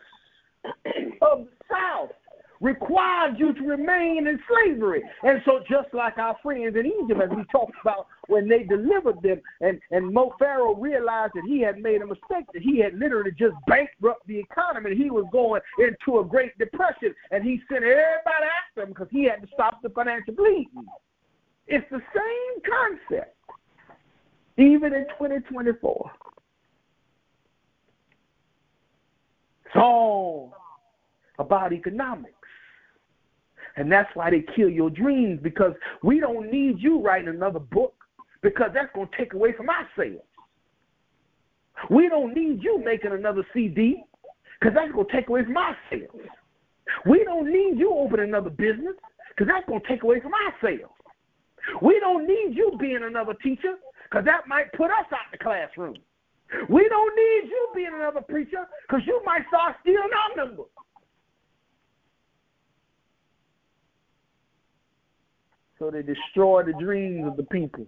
[1.21, 2.09] of the South
[2.59, 5.03] required you to remain in slavery.
[5.23, 9.21] And so, just like our friends in Egypt, as we talked about when they delivered
[9.21, 12.97] them, and, and Mo Pharaoh realized that he had made a mistake, that he had
[12.97, 17.61] literally just bankrupted the economy, and he was going into a Great Depression, and he
[17.69, 20.85] sent everybody after him because he had to stop the financial bleeding.
[21.67, 23.35] It's the same concept,
[24.57, 26.11] even in 2024.
[29.65, 30.53] It's all
[31.39, 32.36] about economics.
[33.77, 35.73] And that's why they kill your dreams because
[36.03, 37.93] we don't need you writing another book
[38.41, 40.21] because that's going to take away from our sales.
[41.89, 44.03] We don't need you making another CD
[44.59, 46.09] because that's going to take away from our sales.
[47.05, 48.95] We don't need you opening another business
[49.29, 50.91] because that's going to take away from our sales.
[51.81, 53.75] We don't need you being another teacher
[54.09, 55.95] because that might put us out the classroom.
[56.69, 60.65] We don't need you being another preacher because you might start stealing our numbers.
[65.79, 67.85] So they destroy the dreams of the people.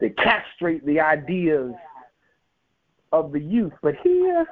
[0.00, 1.72] They castrate the ideas
[3.12, 3.72] of the youth.
[3.82, 4.46] But here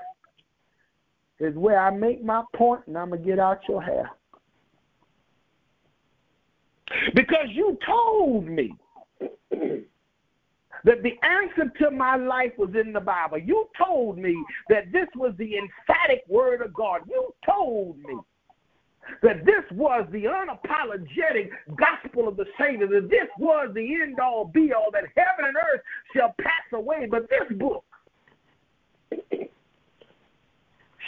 [1.40, 4.10] is where I make my point, and I'm going to get out your hair.
[7.14, 8.74] Because you told me
[9.20, 13.38] that the answer to my life was in the Bible.
[13.38, 14.36] You told me
[14.68, 17.02] that this was the emphatic word of God.
[17.08, 18.16] You told me
[19.22, 24.44] that this was the unapologetic gospel of the Savior, that this was the end all
[24.44, 25.82] be all, that heaven and earth
[26.14, 27.84] shall pass away, but this book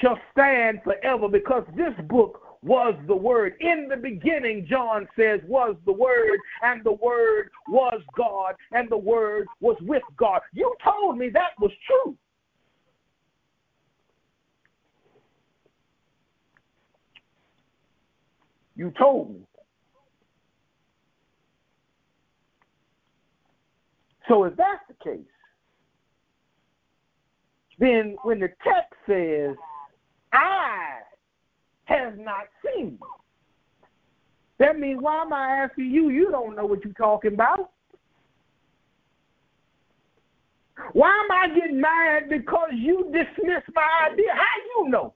[0.00, 3.54] shall stand forever because this book was the Word.
[3.60, 8.96] In the beginning, John says, was the Word, and the Word was God, and the
[8.96, 10.40] Word was with God.
[10.52, 12.16] You told me that was true.
[18.76, 19.40] You told me.
[24.28, 25.20] So if that's the case,
[27.78, 29.56] then when the text says,
[30.32, 31.00] eye
[31.84, 32.98] has not seen,
[34.58, 36.10] that means why am I asking you?
[36.10, 37.70] You don't know what you're talking about.
[40.92, 44.32] Why am I getting mad because you dismissed my idea?
[44.32, 45.14] How you know?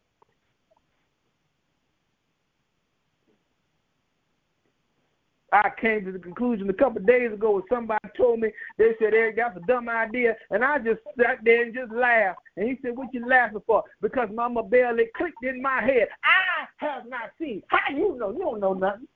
[5.53, 8.93] I came to the conclusion a couple of days ago when somebody told me they
[8.99, 10.37] said Eric that's a dumb idea.
[10.51, 12.41] And I just sat there and just laughed.
[12.57, 13.85] And he said what you laughing for?
[14.03, 16.09] Because Mama Bell it clicked in my head.
[16.25, 17.63] I have not seen.
[17.69, 18.33] How you know?
[18.33, 19.07] You don't know nothing.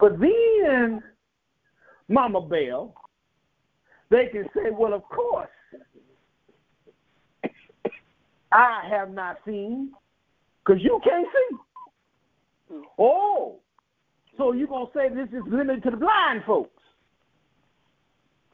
[0.00, 1.02] But then
[2.08, 2.94] Mama Bell
[4.10, 5.48] they can say well of course
[8.50, 9.92] I have not seen
[10.64, 11.56] because you can't see
[12.98, 13.56] Oh,
[14.36, 16.70] so you're gonna say this is limited to the blind folks?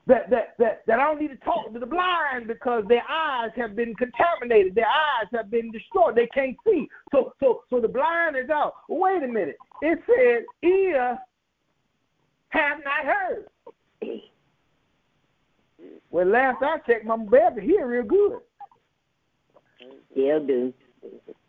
[0.07, 3.51] That that that that I don't need to talk to the blind because their eyes
[3.57, 6.89] have been contaminated, their eyes have been destroyed, they can't see.
[7.11, 8.75] So so so the blind is out.
[8.89, 9.57] Wait a minute.
[9.81, 11.19] It said ear
[12.51, 13.47] have not heard.
[16.11, 18.41] Well, last I checked, my baby hear real good.
[20.15, 20.73] Yeah, do.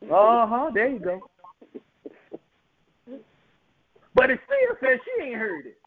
[0.04, 0.72] Uh huh.
[0.74, 1.20] There you go.
[4.16, 5.78] But it still says she ain't heard it.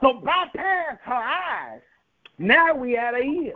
[0.00, 1.80] So bypass her eyes.
[2.38, 3.54] Now we at her ears.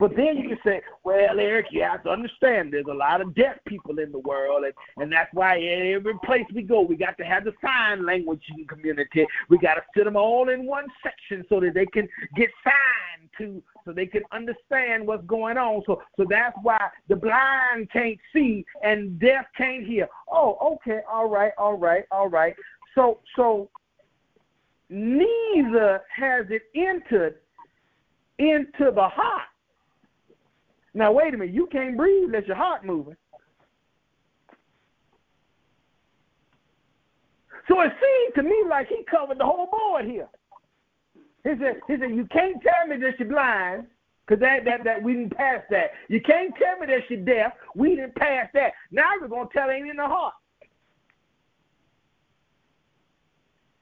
[0.00, 3.34] But then you can say, well, Eric, you have to understand there's a lot of
[3.34, 7.18] deaf people in the world, and, and that's why every place we go, we got
[7.18, 9.26] to have the sign language community.
[9.50, 13.28] We got to sit them all in one section so that they can get signed
[13.36, 15.82] to, so they can understand what's going on.
[15.84, 20.08] So, so that's why the blind can't see and deaf can't hear.
[20.32, 22.54] Oh, okay, all right, all right, all right.
[22.94, 23.68] So, so
[24.88, 27.36] neither has it entered
[28.38, 29.49] into the heart.
[30.94, 33.16] Now wait a minute, you can't breathe unless your heart moving.
[37.68, 40.28] So it seemed to me like he covered the whole board here.
[41.44, 43.86] He said, he said, you can't tell me that you're blind,
[44.26, 45.90] because that, that, that we didn't pass that.
[46.08, 47.52] You can't tell me that you're deaf.
[47.74, 48.72] We didn't pass that.
[48.90, 50.34] Now we're going to tell ain't in the heart.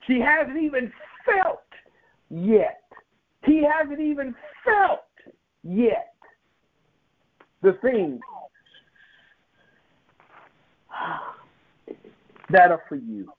[0.06, 0.92] She hasn't even
[1.24, 1.64] felt
[2.30, 2.82] yet.
[3.44, 5.00] He hasn't even felt
[5.62, 6.14] yet
[7.62, 8.20] the things
[12.50, 13.30] that are for you.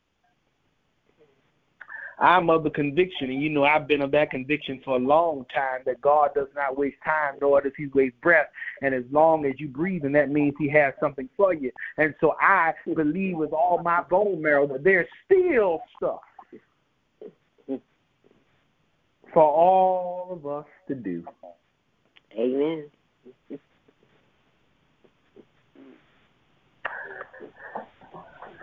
[2.21, 5.45] I'm of the conviction, and you know I've been of that conviction for a long
[5.55, 8.47] time that God does not waste time, nor does He waste breath.
[8.81, 11.71] And as long as you breathe, and that means He has something for you.
[11.97, 16.19] And so I believe with all my bone marrow that there's still stuff
[19.33, 21.23] for all of us to do.
[22.37, 22.85] Amen.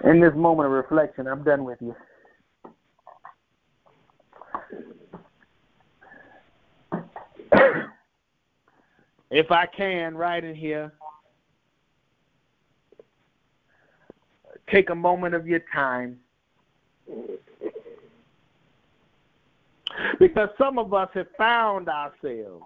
[0.07, 1.95] In this moment of reflection, I'm done with you.
[9.31, 10.93] if I can, right in here,
[14.71, 16.19] take a moment of your time
[20.19, 22.65] Because some of us have found ourselves.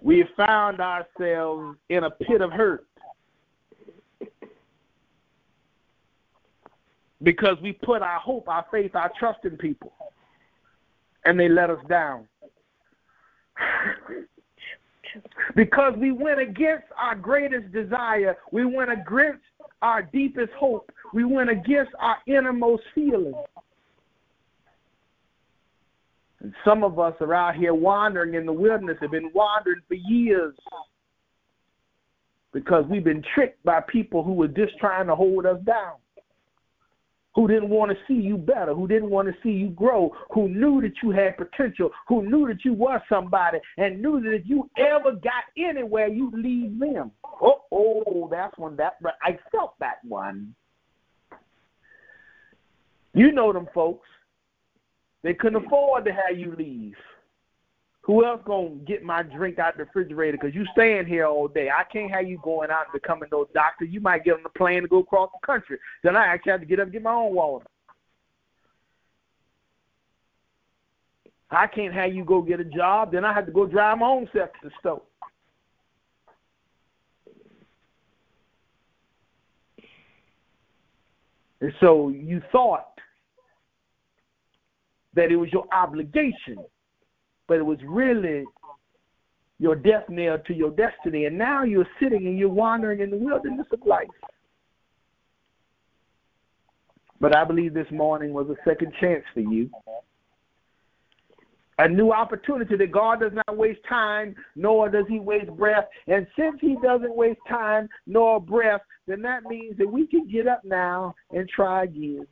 [0.00, 2.86] We have found ourselves in a pit of hurt.
[7.22, 9.92] Because we put our hope, our faith, our trust in people.
[11.24, 12.26] And they let us down.
[15.56, 19.44] because we went against our greatest desire, we went against
[19.82, 23.34] our deepest hope, we went against our innermost feeling.
[26.40, 29.94] And some of us are out here wandering in the wilderness, have been wandering for
[29.94, 30.54] years
[32.52, 35.94] because we've been tricked by people who were just trying to hold us down,
[37.34, 40.48] who didn't want to see you better, who didn't want to see you grow, who
[40.48, 44.42] knew that you had potential, who knew that you were somebody, and knew that if
[44.44, 47.10] you ever got anywhere, you'd leave them.
[47.24, 50.54] Oh, oh, that's one that I felt that one.
[53.14, 54.08] You know them folks.
[55.22, 56.96] They couldn't afford to have you leave.
[58.02, 60.36] Who else gonna get my drink out the refrigerator?
[60.36, 61.70] Cause you staying here all day.
[61.70, 63.84] I can't have you going out and becoming no doctor.
[63.84, 65.78] You might get on the plane to go across the country.
[66.02, 67.64] Then I actually have to get up and get my own water.
[71.50, 73.12] I can't have you go get a job.
[73.12, 74.96] Then I have to go drive my own self to the.
[81.60, 82.98] And so you thought
[85.14, 86.58] that it was your obligation,
[87.46, 88.44] but it was really
[89.58, 91.26] your death nail to your destiny.
[91.26, 94.08] And now you're sitting and you're wandering in the wilderness of life.
[97.20, 99.70] But I believe this morning was a second chance for you.
[101.78, 105.84] A new opportunity that God does not waste time, nor does He waste breath.
[106.08, 110.48] And since He doesn't waste time nor breath, then that means that we can get
[110.48, 112.26] up now and try again.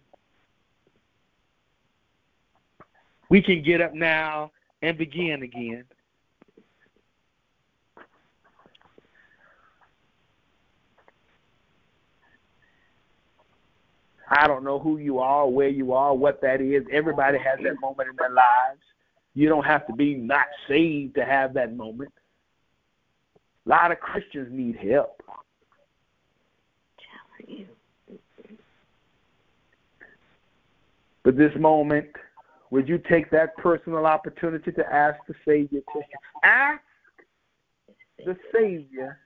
[3.28, 4.50] We can get up now
[4.82, 5.84] and begin again.
[14.30, 16.84] I don't know who you are, where you are, what that is.
[16.92, 18.80] Everybody has that moment in their lives.
[19.34, 22.12] You don't have to be not saved to have that moment.
[23.66, 25.22] A lot of Christians need help.
[31.22, 32.06] But this moment
[32.70, 36.02] would you take that personal opportunity to ask the Savior to
[36.44, 36.82] ask
[38.24, 39.18] the Savior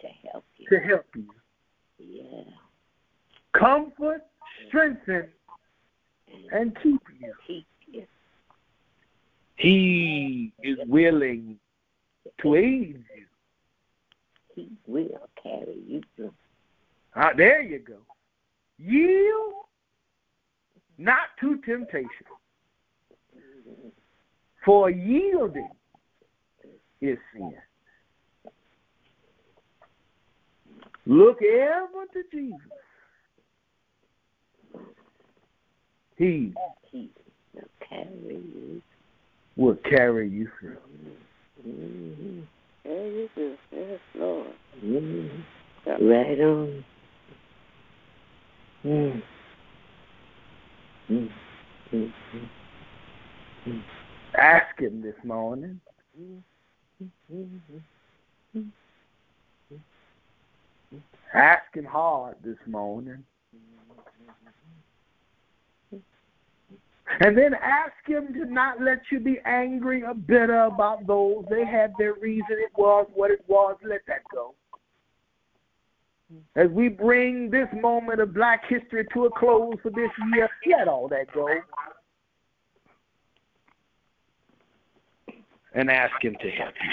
[0.00, 0.66] to help you?
[0.68, 1.26] To help you.
[1.98, 2.52] Yeah.
[3.52, 4.22] Comfort,
[4.68, 5.28] strengthen,
[6.52, 7.34] and keep you.
[7.46, 8.06] Keep you.
[9.56, 11.58] He is willing
[12.40, 13.24] to aid you.
[14.54, 16.32] He will carry you through.
[17.14, 17.98] Ah, there you go.
[18.78, 19.54] Yield
[20.98, 22.26] not to temptation
[24.64, 25.68] for yielding
[27.00, 27.54] is sin.
[31.06, 32.58] Look ever to Jesus.
[36.16, 36.52] He
[37.54, 38.82] will carry you.
[39.56, 40.78] will carry you through.
[41.66, 42.40] Mm-hmm.
[42.84, 43.56] There.
[43.72, 44.46] Yes, Lord.
[44.84, 45.90] Mm-hmm.
[46.08, 46.84] Right on.
[48.84, 49.22] Mm.
[51.10, 51.30] Mm.
[54.38, 55.80] Ask him this morning.
[61.34, 63.24] Ask him hard this morning.
[67.20, 71.44] And then ask him to not let you be angry or bitter about those.
[71.48, 72.46] They had their reason.
[72.50, 73.76] It was what it was.
[73.82, 74.54] Let that go.
[76.56, 80.88] As we bring this moment of black history to a close for this year, let
[80.88, 81.48] all that go.
[85.76, 86.90] And ask him to help you.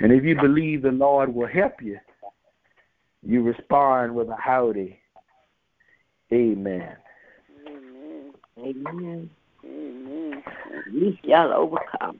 [0.00, 1.98] And if you believe the Lord will help you,
[3.22, 4.98] you respond with a howdy.
[6.32, 6.96] Amen.
[7.68, 8.32] Amen.
[8.58, 9.30] Amen.
[9.64, 10.42] Amen.
[10.86, 12.18] At least y'all overcome.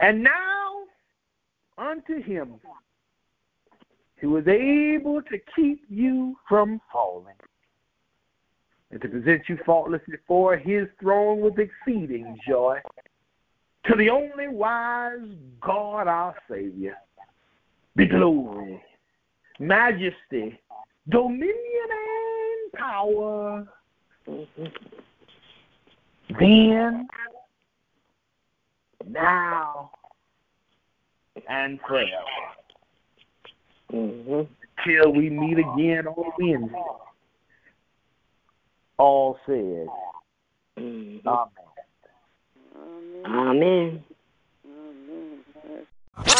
[0.00, 0.84] And now
[1.76, 2.54] unto him
[4.20, 7.34] who is able to keep you from falling
[8.92, 12.78] and to present you faultless before his throne with exceeding joy.
[13.86, 15.26] To the only wise
[15.60, 16.96] God our Savior
[17.96, 18.80] be glory,
[19.58, 20.60] majesty,
[21.08, 23.66] dominion, and power
[26.38, 27.08] then,
[29.08, 29.90] now,
[31.48, 32.08] and forever.
[33.92, 34.42] Mm-hmm.
[34.84, 36.76] Till we meet again on Wednesday
[39.02, 39.88] all said.
[40.78, 41.28] Mm-hmm.
[41.28, 41.48] Amen.
[43.26, 44.04] Amen.
[44.64, 45.44] Amen.
[46.16, 46.36] Amen.